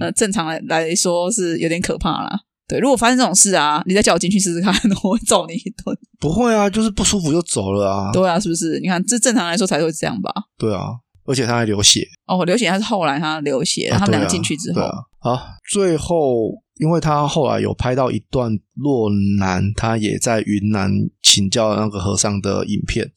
[0.00, 2.40] 嗯，呃，正常来来说是有点可怕啦。
[2.66, 4.72] 对，如果发生这种事啊，你再叫我进去试试看，
[5.04, 5.94] 我会揍你一顿。
[6.18, 8.80] 不会啊，就是不舒服就走了啊，对啊，是不是？
[8.80, 10.32] 你看，这正常来说才会这样吧？
[10.58, 10.88] 对啊，
[11.26, 15.40] 而且他还流血，哦，流血他是后来他流血，啊他们两个进去之后，对啊，好，
[15.70, 20.90] 最后因为他后来有拍到一段洛南，他也在云南
[21.22, 23.10] 请教那个和尚的影片，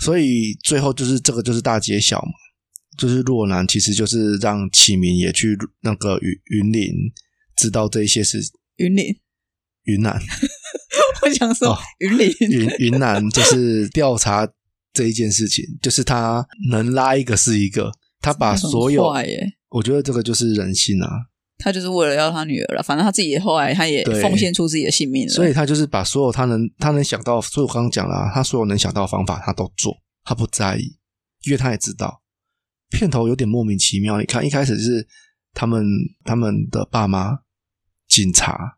[0.00, 2.32] 所以最后就是这个就是大揭晓嘛，
[2.98, 6.88] 就是若男其实就是让启明也去那个云云林
[7.56, 8.38] 知道这些事，
[8.76, 9.16] 云林，
[9.84, 10.20] 云南。
[11.22, 14.46] 我想说哦云林，云云南就是调查
[14.92, 17.90] 这一件事情， 就是他能拉一个是一个，
[18.20, 19.04] 他把所有
[19.70, 21.08] 我觉得这个就是人性啊，
[21.58, 29.94] 他就是为了要他女儿了，反正他自己后来他也奉献出自己的性命了，所以他就是把所有他能他能想到，所以我刚刚讲了、啊，他所有能想到的方法他都做，
[30.24, 30.96] 他不在意，
[31.46, 32.22] 因为他也知道。
[32.90, 34.20] 片头有点莫名其妙。
[34.20, 35.08] 你看一开始是
[35.52, 35.84] 他们
[36.24, 37.38] 他们的爸妈
[38.06, 38.76] 警察，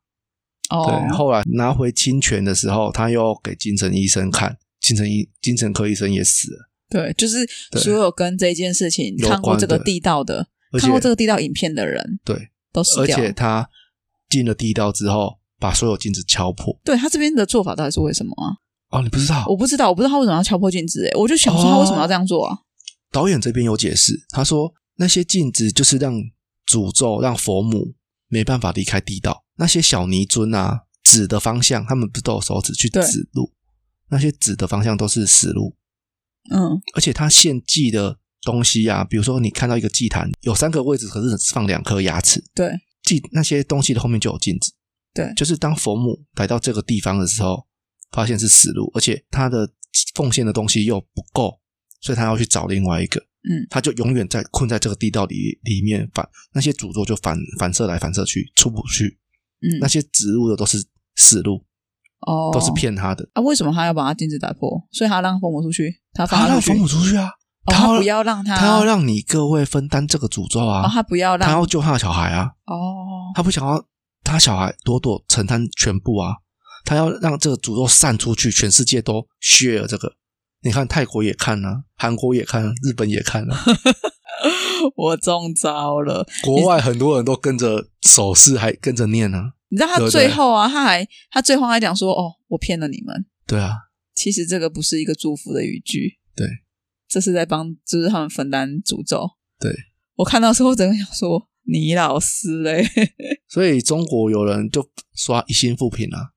[0.70, 10.48] 哦，对，后来拿回侵权的时候，他又给精神医生看，精神医精神科医生也死了，对，就是所有跟这件事情看过这个地道的，
[10.80, 12.46] 看过这个地道影片的人对，而
[12.76, 13.24] 都死掉了。
[13.24, 13.68] 且他
[14.28, 16.78] 进了地道之后，把所有镜子敲破。
[16.84, 18.52] 对他这边的做法到底是为什么啊？
[18.90, 19.44] 哦，你不知道？
[19.48, 21.06] 我不知道，我不知道他为什么要敲破镜子。
[21.06, 22.58] 诶，我就想说他为什么要这样做啊？
[23.10, 26.14] 导演这边有解释，他说那些镜子就是让
[26.66, 27.94] 诅咒让佛母
[28.28, 33.52] 没办法离开地道，那些小泥尊啊指的方向，他们不是都有手指去对指路，
[34.10, 35.74] 那些指的方向都是死路，
[36.50, 42.70] 嗯，而且他献祭的东西啊，比如说你看到一个祭坛有三个位置，可是只放两颗牙齿，对。
[43.03, 44.72] 祭那些东西的后面就有镜子，
[45.12, 45.32] 对。
[45.34, 47.66] 就是当佛母来到这个地方的时候，
[48.12, 49.68] 发现是死路，而且他的
[50.14, 51.59] 奉献的东西又不够，
[52.01, 53.20] 所以他要去找另外一个。
[53.49, 59.18] 嗯，他就永远在困在这个地道里里面反那些诅咒就反反射来反射去出不去，
[59.61, 59.78] 嗯。
[59.80, 60.84] 那些植入的都是
[61.14, 61.64] 死路，
[62.26, 63.28] 哦，都是骗他的。
[63.34, 63.42] 啊？
[63.42, 64.82] 为什么他要把他镜子打破？
[64.90, 67.30] 所以他让佛母出去，他他让佛母出去啊，
[67.66, 71.46] 哦，他他不要让他，他要让你各位分担这个诅咒啊，哦，他不要让。
[71.46, 73.84] 他让要救他的小孩啊，哦，他不想要
[74.24, 76.36] 他小孩朵朵承担全部啊，
[76.84, 80.14] 他要让这个诅咒散出去，全世界都 share 这个。
[80.62, 83.56] 你看泰国也看了、韩国也看了，日本也看了，
[84.96, 86.26] 我中招了。
[86.42, 93.26] 国外很多人都跟着手势，还跟着念呢、你知道他最后啊，他还他最后还讲说：“哦，我骗了你们。
[93.46, 93.74] 对啊，”
[94.16, 96.46] 其实这个不是一个祝福的语句，对，
[97.16, 99.26] 这是在帮就是他们分担诅咒。
[99.58, 99.74] 对，
[100.16, 102.86] 我看到之后，整个想说：“你老师嘞，
[103.48, 106.32] 所以中国有人就刷一星复评啊，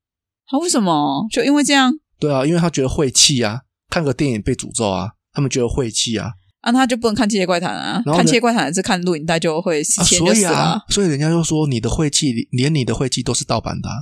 [0.47, 6.71] 他为什么就因为这样对啊，因为他觉得晦气啊，看个电影被诅咒啊，他们觉得晦气啊，啊？
[6.71, 8.01] 他就不能看《七夜怪谈》啊？
[8.15, 10.53] 看《七夜怪谈》是看录影带就会死所以啊。
[10.53, 13.95] 啊，所以人家就说你的晦气，连你的晦气都是盗版的、啊，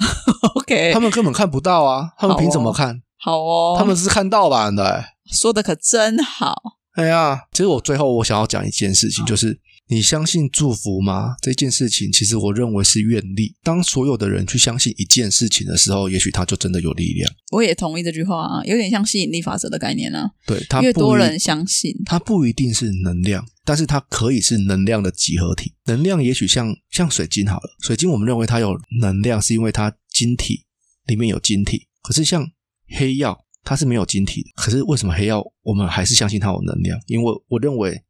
[0.56, 3.02] OK，他们根本看不到啊，他们凭什么看？
[3.18, 5.15] 好哦，他们是看盗版的、欸。
[5.32, 6.54] 说的可真好。
[6.92, 11.36] 哎呀，其实我最后我想要讲一件事情，就是你相信祝福吗？
[11.42, 13.54] 这件事情，其实我认为是愿力。
[13.62, 17.30] 当所有的人去相信一件事情的时候，也许它就真的有力量。
[17.52, 20.30] 我也同意这句话啊，有点像吸引力法则的概念啊。
[20.46, 25.74] 对，它越多人相信，它不一定是能量，但是它可以是能量的集合体。
[25.84, 30.64] 能量也许像像水晶好了，水晶我们认为它有能量，是因为它晶体
[31.06, 31.88] 里面有晶体。
[32.02, 32.50] 可是像
[32.88, 34.50] 黑曜，它是没有晶体的。
[34.54, 36.98] 可是为什么黑曜我们还是相信它有能量？
[37.06, 38.00] 因为我认为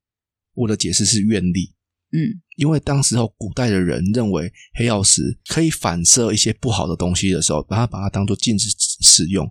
[0.52, 1.72] 我的解释是愿力。
[2.12, 8.66] 嗯，因为当时候古代的人认为黑曜石可以反射一些不好的东西的时候，把它把它当做镜子
[9.00, 9.50] 使用。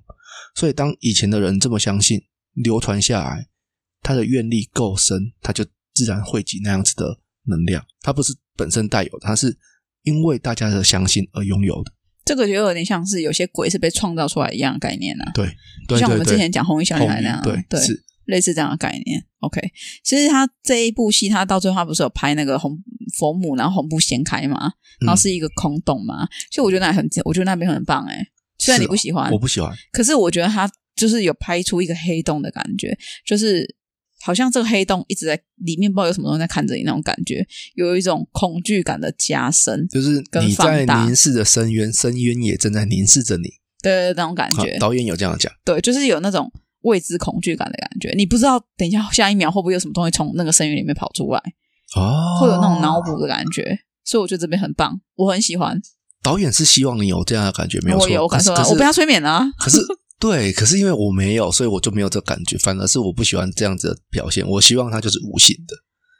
[0.55, 2.21] 所以当以前的人这么相信，
[2.53, 3.47] 流传下来，
[4.01, 7.85] 它的愿力够深，它就自然汇集那样子的能量。
[8.01, 9.57] 它不是本身带有的，它是
[10.03, 11.91] 因为大家的相信而拥有的。
[12.25, 15.31] 这个就有点像是有些鬼是被创造出来一样的概念啊。
[15.33, 15.47] 对，
[15.87, 19.23] 对像我们之前讲红衣小女孩那样，对对，是类似这样的概念。
[19.39, 19.61] OK，
[20.03, 22.75] 其实他这一部戏，他到最后他不是有拍那个红
[23.17, 24.71] 佛母，然后红布掀开嘛，
[25.05, 28.25] 然后是一个空洞嘛，所以我觉得那很，我觉得那边很棒哎、
[28.57, 29.71] 虽然你不喜欢，我不喜欢。
[29.91, 33.75] 可是我觉得他就是有拍出一个黑洞的感觉，就是
[34.25, 37.45] 好像这个黑洞一直在里面，不知道有什么东西在看着你那种感觉，
[37.75, 43.47] 有一种恐惧感的加深，就是你在凝视着深渊，深渊也正在凝视着你。
[43.83, 46.51] 对对那种感觉，导演有这样讲，对，就是有那种
[46.81, 51.39] 未知恐惧感的感觉，你不知道等一下下一秒会不会有什么东西从那个深渊里面跑出来，
[51.95, 55.79] 哦，会有那种脑补的感觉，所以我觉得这边很棒，我很喜欢，
[56.23, 58.07] 导演是希望你有这样的感觉，没有错。
[58.07, 59.77] 我有感受到，我被他催眠了、啊，可是
[60.19, 64.47] 对，可是因为我没有，所以我就没有这感觉，反而是我不喜欢这样子的表现。
[64.47, 65.75] 我希望它就是无形的。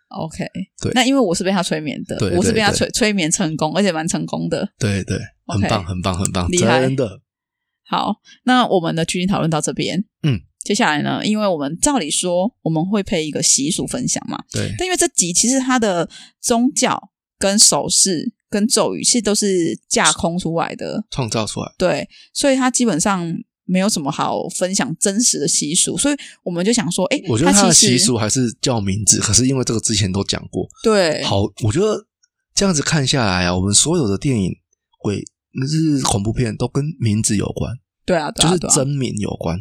[0.09, 0.45] OK，
[0.81, 4.67] 对那因为我是被他催眠的，对我是被他催催眠成功，而且蛮成功的。
[4.77, 7.19] 对对，很棒，很棒，很棒，真的。
[7.87, 21.71] 好，那我们的剧情讨论到这边，嗯，接下来呢，因为我们照理说我们会配一个习俗分享嘛，对，但因为这集其实它的宗教跟手势跟咒语其实都是架空出来的，创造出来。
[21.77, 23.31] 对，所以它基本上
[23.66, 32.05] 没有什么好分享真实的习俗，所以我们就想说，哎，我觉得他的习俗还是叫名字，可是因为这个之前都讲过，对，好，我觉得
[32.53, 34.53] 这样子看下来啊，我们所有的电影
[34.99, 35.24] 鬼
[35.59, 37.74] 那是恐怖片都跟名字有关，
[38.05, 39.57] 对啊，就是真名有关。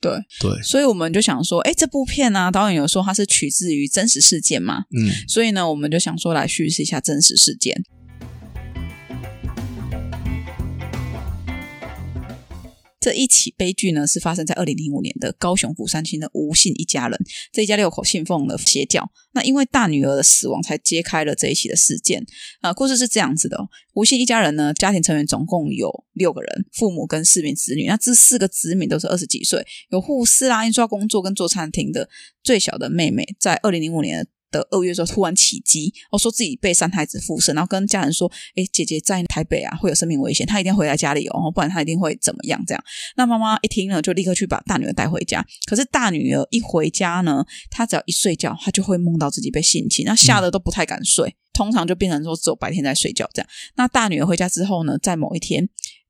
[0.00, 7.82] 对，对，所以我们就想说，哎，这部片呢、导演有说它是取自于真实事件嘛，嗯，所以呢，我们就想说来叙事一下真实事件。
[13.08, 17.18] 这一起悲剧呢，是发生在二零零五年的高雄古山区的吴姓一家人。
[17.50, 22.22] 这一家六口信奉了邪教，那因为大女儿的死亡，才揭开了这一起的事件。
[22.60, 23.56] 呃，故事是这样子的、
[23.94, 27.86] 吴姓一家人呢，家庭成员总共有六个人，父母跟四名子女。
[27.86, 32.10] 那这四个子女都是二十几岁，有护士啦、印刷工作跟做餐厅的。
[32.42, 42.84] 最小的妹妹在二零零五年的的二月的时候突然起机，我，说自己被三太子附身，然后跟家人说：“诶，姐姐在台北啊，会有生命危险，她一定要回来家里哦，不然她一定会怎么样？”这样，
[43.16, 45.44] 那妈妈一听呢，就立刻去把大女儿带回家。
[45.66, 53.48] 可是大女儿一回家呢，她只要一睡觉，她就会梦到自己被性侵，那吓得都不太敢睡，通常就变成说只有白天在睡觉这样。
[53.76, 55.68] 那大女儿回家之后呢，在某一天。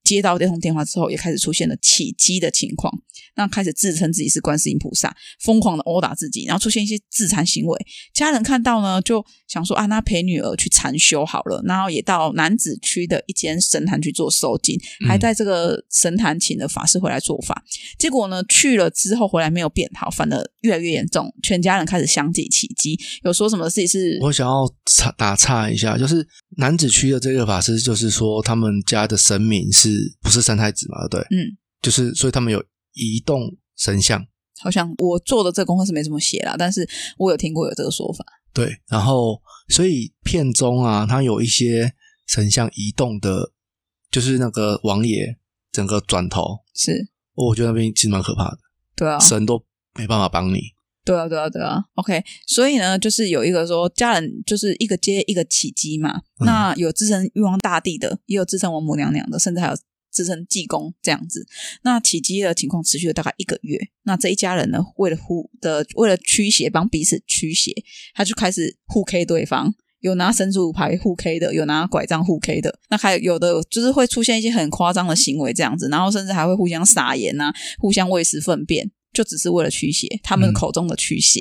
[0.08, 2.90] 接到这通电话之后，也开始出现了起鸡的情况，
[3.36, 7.86] 那开始自称自己是观世音菩萨，疯狂的殴打自己，然后出现一些自残行为。
[8.14, 17.62] 家人看到呢，就想说啊，那陪女儿去禅修好了，然后也到南子区的一间神坛去做受精，还在这个神坛请了法师回来做法。
[17.98, 31.06] 结果呢，去了之后回来没有变好，反而越来越严重，全家人开始相继起鸡，有说什么自己是我想要插打岔一下，就是南子区的这个法师，就是说他们家的神明是不是三太子嘛？
[31.08, 32.62] 对不对，嗯，就是所以他们有
[32.94, 34.26] 移动神像，
[34.60, 38.24] 好像我做的这个功课是没这么写啦，但是我有听过有这个说法。
[38.52, 41.92] 对，然后所以片中啊，它有一些
[42.26, 43.52] 神像移动的，
[44.10, 45.36] 就是那个王爷
[45.70, 48.58] 整个转头，是，我觉得那边其实蛮可怕的，
[48.96, 49.64] 对啊，神都
[49.96, 50.60] 没办法帮你。
[51.04, 51.82] 对啊，对啊，对啊。
[51.94, 56.18] OK，所以呢，就是有一个说家人就是一个接一个起机嘛。
[56.40, 59.76] 嗯那有自称玉皇大帝的，也有自称王母娘娘的，甚至还有
[60.24, 61.46] 自称济公这样子。
[61.82, 63.78] 那起机的情况持续了大概一个月。
[64.02, 67.72] 那这一家人呢，为了互的为了驱邪，帮彼此驱邪，
[68.14, 69.74] 他就开始互 K 对方。
[70.00, 81.40] 有拿神主牌互 K 的，有拿拐杖互 K 的，那还有有的就是会出现一些很夸张的行为这样子，然后甚至还会互相撒盐啊，互相喂食粪便，就只是为了驱邪，他们嗯口中的驱邪。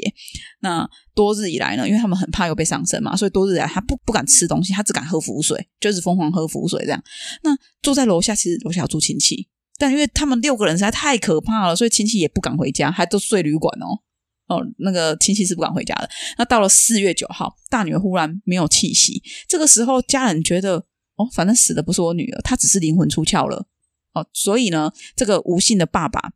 [0.61, 6.99] 那多日以来呢，因为他们很怕又被上身嘛，所以多日以来他不不敢吃东西，他只敢喝符水，就是疯狂喝符水这样。
[7.43, 9.47] 那住在楼下，其实楼下有住亲戚，
[9.78, 14.01] 但因为他们六个人实在太可怕了，所以亲戚也不敢回家，还都睡旅馆哦。
[14.47, 16.09] 哦，那个亲戚是不敢回家的。
[16.39, 20.78] 那到了四月九号，大女儿忽然没有气息，这个时候家人觉得，
[21.17, 23.67] 哦，反正死的不是我女儿，她只是灵魂出窍了。
[24.13, 26.32] 哦，所以呢，这个吴姓的爸爸，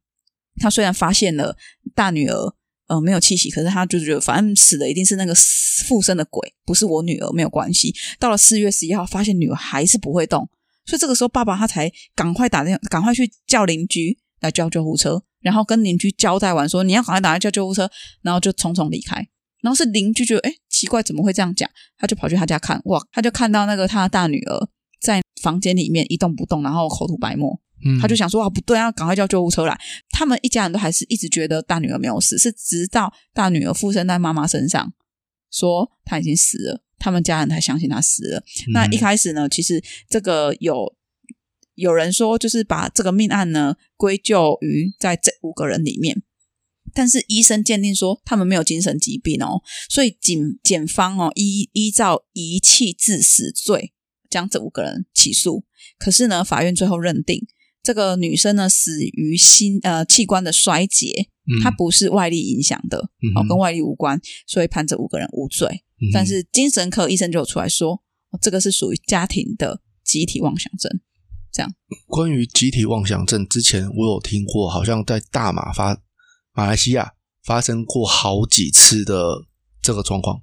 [0.61, 1.57] 他虽然发现了
[1.95, 2.53] 大女儿
[2.87, 5.33] 呃没有气息，可是他就觉得反正死的一定是那个
[5.85, 7.93] 附身的鬼，不是我女儿，没有关系。
[8.19, 10.47] 到了四月十一号，发现女儿还是不会动，
[10.85, 17.89] 所以这个时候爸爸他才赶快打电，赶快去叫邻居来叫救护车，然后跟邻居交代完说你要赶快打来叫救护车，
[18.21, 19.27] 然后就匆匆离开。
[19.61, 21.69] 然后是邻居觉得哎奇怪，怎么会这样讲？
[21.97, 24.67] 他就跑去他家看，哇，他就看到那个他的大女儿
[24.99, 27.61] 在房间里面一动不动，然后口吐白沫。
[27.83, 29.79] 嗯他就想说啊，不对，啊赶快叫救护车来。
[30.09, 34.93] 他们一家人都还是一直觉得大女儿没有死，是直到大女儿附身在妈妈身上，
[35.51, 38.43] 说她已经死了，他们家人才相信她死了。
[38.73, 40.95] 那一开始呢，其实这个有
[41.75, 46.21] 有人说，就是把这个命案呢归咎于在这五个人里面。
[46.93, 53.93] 但是医生鉴定说他们没有精神疾病哦，所以警检方哦依依照遗弃致死罪
[54.29, 55.63] 将这五个人起诉。
[55.97, 57.47] 可是呢，法院最后认定
[57.83, 65.67] 这个女生呢死于心呃器官的衰竭，嗯她不是外力影响的，嗯，哦跟外力无关，所以判这五个人无罪。
[66.01, 67.93] 嗯但是精神科医生就有出来说，
[68.31, 70.99] 哦这个是属于家庭的集体妄想症。
[71.51, 71.69] 这样
[72.07, 76.01] 关于集体妄想症，之前我有听过，好像在大马发
[76.53, 77.11] 马来西亚
[77.43, 79.47] 发生过好几次的
[79.81, 80.41] 这个状况。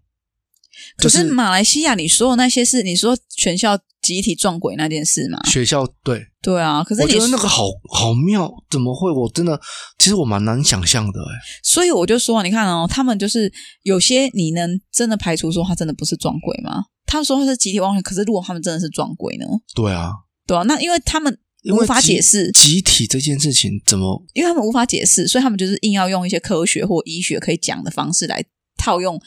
[0.97, 5.39] 可是是马来西亚，你说的那些是你说全校集体撞鬼那件事吗？
[5.45, 9.11] 学校对，对啊，可是你我觉得那个好好妙，怎么会？
[9.11, 9.61] 我真的，
[9.99, 13.53] 其实我蛮难想象的，哎，所以我就说，你看哦，他们就是
[13.83, 16.85] 有些你能真的排除说他真的不是撞鬼吗？
[17.07, 19.47] 他们说他是集体妄想，可是如果他们真的是撞鬼呢？
[19.75, 20.13] 对啊，
[20.47, 21.39] 对啊，那因为他们
[21.73, 28.45] 无法解释，集体这件事情怎么因为他们无法解释，所以他们就是硬要用一些科学或医学可以讲的方式来
[28.77, 29.21] 套用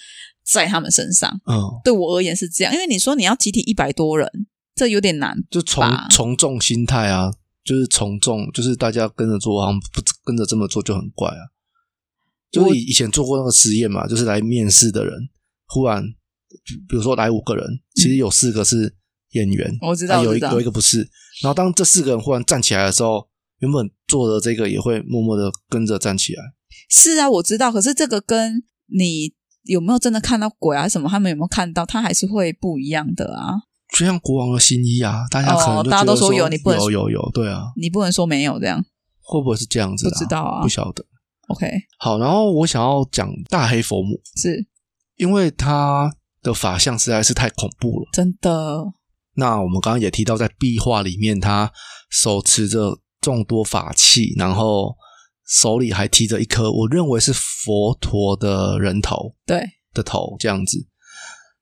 [0.51, 1.31] 在他们身上。
[1.45, 4.29] 嗯，对我而言是这样，因为你说你要集体一百多人，
[4.75, 5.35] 这有点难。
[5.49, 7.31] 就从从众心态啊，
[7.63, 11.49] 就是从众，就是大家跟着做，好像不跟着这么做就很怪啊。
[12.51, 15.13] 就以以前做过那个实验嘛，就是来面试的人，
[15.67, 16.03] 忽然
[16.89, 18.93] 比如说来五个人，其实有四个是
[19.31, 20.97] 演员，嗯我知道啊有一有一个不是。
[21.41, 23.25] 然后当这四个人忽然站起来的时候，
[23.59, 26.43] 原本坐的这个也会默默的跟着站起来。
[26.89, 29.33] 是啊，我知道，可是这个跟你
[29.63, 33.53] 有没有真的看到鬼啊什么，他们有没有看到，他还是会不一样的啊。
[33.97, 38.83] 就像国王的新衣啊，大家可能哦大家都说有你不能有有有，对啊，你不能说没有这样。
[39.23, 41.05] 会不会是这样子、不知道啊不晓得。
[41.47, 41.67] OK，
[41.99, 44.65] 好，然后我想要讲大黑佛母，是
[45.17, 48.09] 因为他的法相实在是太恐怖了。
[48.13, 48.85] 真的。
[49.35, 51.71] 那我们刚刚也提到，在壁画里面，他
[52.09, 54.95] 手持着众多法器，然后
[55.51, 59.61] 手里还提着一颗我认为是佛陀的人头对，
[59.93, 60.87] 的头，这样子。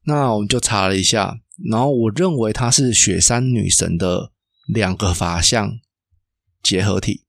[0.05, 1.39] 那我们就查了一下，
[1.71, 4.31] 然后我认为它是雪山女神的
[4.71, 5.71] 两个法相
[6.61, 7.25] 结合体。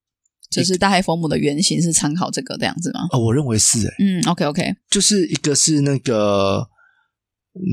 [0.50, 3.08] 就是大黑佛母的原型是参考这个这样子吗？
[3.12, 6.68] 哦，我认为是诶，嗯，OK OK，就是一个是那个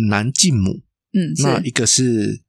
[0.09, 2.43] 南靖母，嗯，那一个是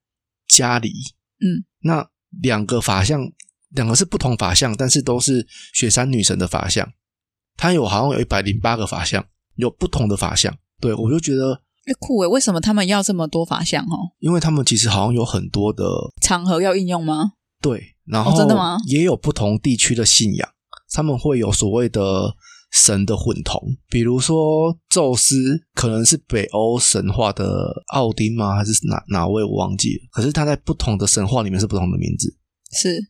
[0.48, 0.92] 迦梨，
[1.40, 2.08] 嗯，那
[2.42, 3.22] 两个法相，
[3.70, 6.88] 两个是不同法相，但是都是雪山女神的法相。
[7.56, 9.24] 它有好像有一百零八个法相，
[9.56, 10.56] 有不同的法相。
[10.80, 11.54] 对我就觉得，
[11.86, 14.14] 哎酷诶，为什么他们要这么多法相哦？
[14.20, 15.84] 因为他们其实好像有很多的
[16.22, 17.32] 场合要应用吗？
[17.60, 20.48] 对，然后哦真的吗也有不同地区的信仰，
[20.92, 22.32] 他们会有所谓的
[22.70, 23.60] 神的混同，
[23.90, 28.54] 比如说宙斯可能是北欧神话的奥丁吗？
[28.54, 30.02] 还是哪哪位我忘记了。
[30.12, 32.32] 可是他在不同的神话里面是不同的名字，
[32.70, 33.06] 是对，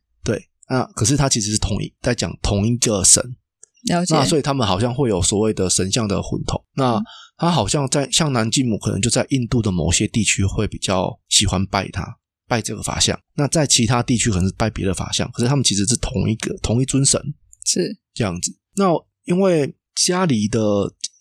[0.69, 3.23] 那可是他其实是同一在讲同一个神，
[3.85, 6.63] 了解那，所以他们好像会有所谓的神像的混同。
[6.75, 7.03] 那
[7.37, 12.05] 他好像在像南靖母，可能就在印度的某些地区会比较喜欢拜他，
[12.47, 13.19] 拜这个法像。
[13.35, 17.21] 那在其他地区可能是拜别的法像，可是他们其实是同一个同一尊神
[17.65, 18.55] 是这样子。
[18.77, 18.87] 那
[19.25, 20.61] 因为家里的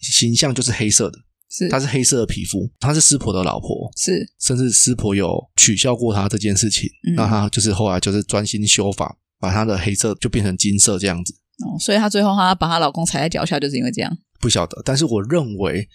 [0.02, 1.20] 形象就是黑色的，
[1.50, 6.90] 是她是黑色的皮肤，她是师婆的老婆，是甚至师婆有取笑过她这件事情。
[7.08, 11.34] 嗯那她就是后来就是专心修法，把她的黑色就变成金色这样子。
[11.66, 14.18] 哦，所以她最后她把她老公踩在脚下，就是因为这样。
[14.40, 15.88] 不晓得，但是我认为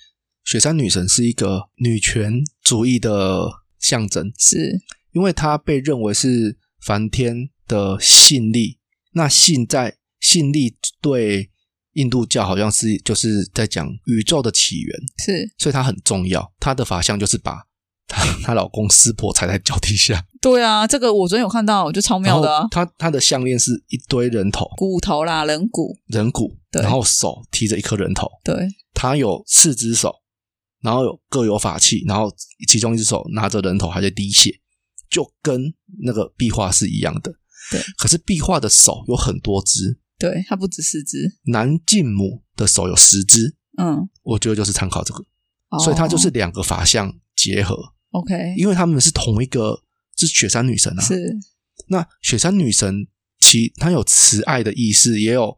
[0.45, 4.81] 雪山女神是一个女权主义的象征，是
[5.13, 8.79] 因为她被认为是梵天的信力。
[9.13, 11.51] 那信在信力对
[11.93, 16.53] 印度教好像是就是在讲宇宙的起源，是，所以它很重要。
[16.59, 17.63] 它的法相就是把
[18.13, 24.69] 她 她老公湿婆踩在脚底下，对啊，这个我昨天有看到，就超妙的、啊，她她的项链是一堆人头。
[24.77, 30.15] 骨头啦，人骨，人骨，然后手提着一颗人头，对，她有四只手，
[30.83, 32.31] 然后有各有法器，然后
[32.69, 34.51] 其中一只手拿着人头还在滴血，
[35.11, 37.33] 就跟那个壁画是一样的。
[37.71, 45.25] 对，可是壁画的手有很多只，对，它不止四只，南晋母的手有十只，嗯，我觉得就是参考这个，
[45.71, 45.79] 哦。
[45.79, 47.77] 所以它就是两个法相结合，
[48.13, 49.83] OK，因为他们是同一个，
[50.17, 51.03] 是雪山女神啊。
[51.03, 51.37] 是。
[51.89, 53.07] 那雪山女神
[53.41, 55.57] 其她有慈爱的意识，也有，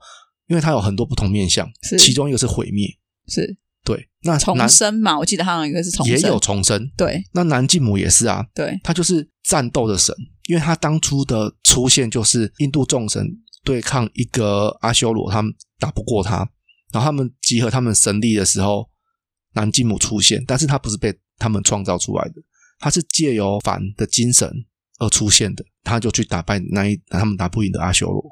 [0.49, 1.99] 因为她有很多不同面相，是。
[1.99, 2.89] 其中一个是毁灭，
[3.29, 3.57] 是。
[3.85, 7.23] 对，那重生嘛，我记得好像有一个是重生，也有重生，对。
[7.33, 8.81] 那南继母也是啊，对。
[8.83, 10.15] 她就是战斗的神，
[10.47, 13.29] 因为她当初的出现就是印度众神
[13.63, 16.49] 对抗一个阿修罗，他们打不过他，
[16.93, 18.89] 然后他们集合他们神力的时候，
[19.53, 22.35] 南继母出现，但是他不是被他们创造出来的，
[22.79, 24.51] 他是借由凡的精神
[24.99, 28.23] 而出现的，他就去打败那一他们打不赢的阿修罗，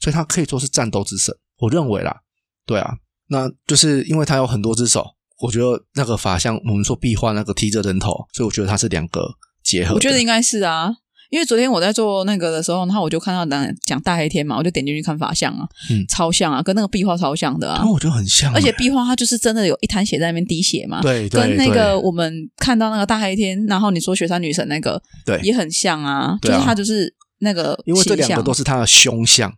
[0.00, 2.20] 所以他可以说是战斗之神，我认为啦，
[2.64, 2.96] 对啊，
[3.28, 5.04] 那就是因为他有很多只手。
[5.38, 9.28] 我觉得那个法像我们说壁画那个提着人头，所以我觉得他是两个
[9.62, 9.94] 结合。
[9.94, 10.88] 我觉得应该是啊，
[11.30, 29.52] 因为昨天我在做那个的时候，然后我就看到讲讲大黑天嘛，我就点进去看法相啊，嗯超像啊，跟那个壁画超像的啊我觉得很像欸，而且壁画它就是真的有一滩血在那边滴血嘛，对对跟那个我们看到那个大黑天，然后你说雪山女神那个对也很像啊，就是它就是那个因为这两个都是它的凶相，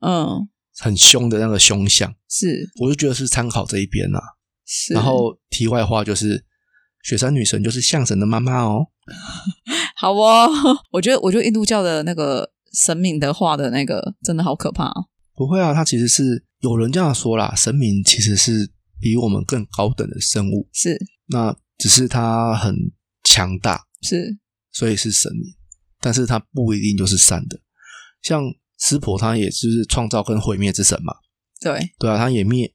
[0.00, 0.48] 嗯
[0.78, 4.20] 很凶的那个凶相，是我就觉得是参考这一边啦。
[4.72, 6.44] 是，然后题外话就是，
[7.02, 8.86] 雪山女神就是象神的妈妈哦。
[9.96, 10.48] 好哦，
[10.92, 18.70] 我觉得我觉得印度教的那个神明的画的那个真的好可怕、哦，不会啊，它其实是有人这样说啦，神明其实是
[19.00, 20.98] 比我们更高等的生物，是。
[21.26, 22.74] 那只是他很
[23.24, 24.38] 强大，是。
[24.72, 25.52] 所以是神明，
[26.00, 27.58] 但是他不一定就是善的。
[28.22, 28.44] 像
[28.78, 31.12] 湿婆，他也就是创造跟毁灭之神嘛，
[31.60, 31.90] 对。
[31.98, 32.72] 对啊，他也灭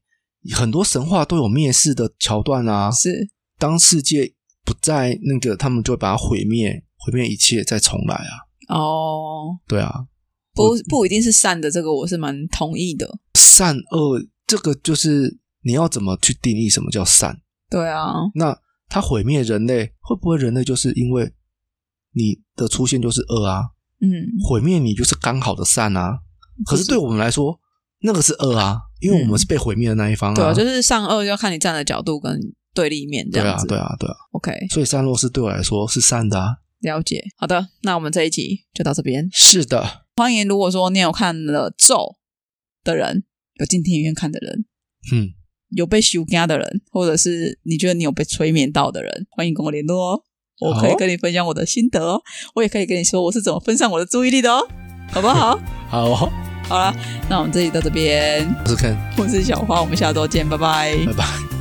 [0.53, 2.91] 很多神话都有灭世的桥段啊。
[2.91, 4.33] 是当世界
[4.63, 8.75] 不再那个，他们就会把它毁灭，毁灭一切，再重来啊。
[8.75, 10.07] 哦，对啊，
[10.53, 13.19] 不不一定是善的，这个我是蛮同意的。
[13.33, 17.37] 善恶这个就是你要怎么去定义什么叫善？
[17.69, 18.57] 对啊，那
[18.89, 21.31] 它毁灭人类，会不会人类就是因为
[22.13, 23.63] 你的出现就是恶啊？
[24.01, 24.09] 嗯，
[24.47, 26.19] 毁灭你就是刚好的善啊？
[26.65, 27.59] 可是对我们来说，
[28.01, 30.35] 那个是恶啊，因为我们是被毁灭的那一方啊。
[30.35, 32.39] 对啊，就是善恶要看你站的角度跟
[32.75, 33.65] 对立面这对啊，样子。
[33.65, 34.15] 对啊，对啊。
[34.33, 36.57] OK，所以善落是对我来说是善的啊。
[36.81, 37.23] 了解。
[37.37, 39.27] 好的，那我们这一集就到这边。
[39.31, 41.95] 是的，欢迎，如果说你有看了《咒》
[42.83, 43.23] 的人，
[43.55, 44.65] 有进电影院看的人，
[45.11, 45.29] 嗯，
[45.69, 50.23] 有被修家的人，或者是你觉得你有被催眠到的人，欢迎跟我联络哦。
[50.59, 52.21] 我可以跟你分享我的心得哦，
[52.55, 54.65] 我也可以跟你说我是怎么分散我的注意力的哦，
[55.11, 55.59] 好不好？
[55.89, 56.31] 好哦，
[56.69, 56.93] 好了，
[57.29, 61.54] 那我们这里到这边，我是 Ken，我是小花，我们下周见，拜拜拜拜。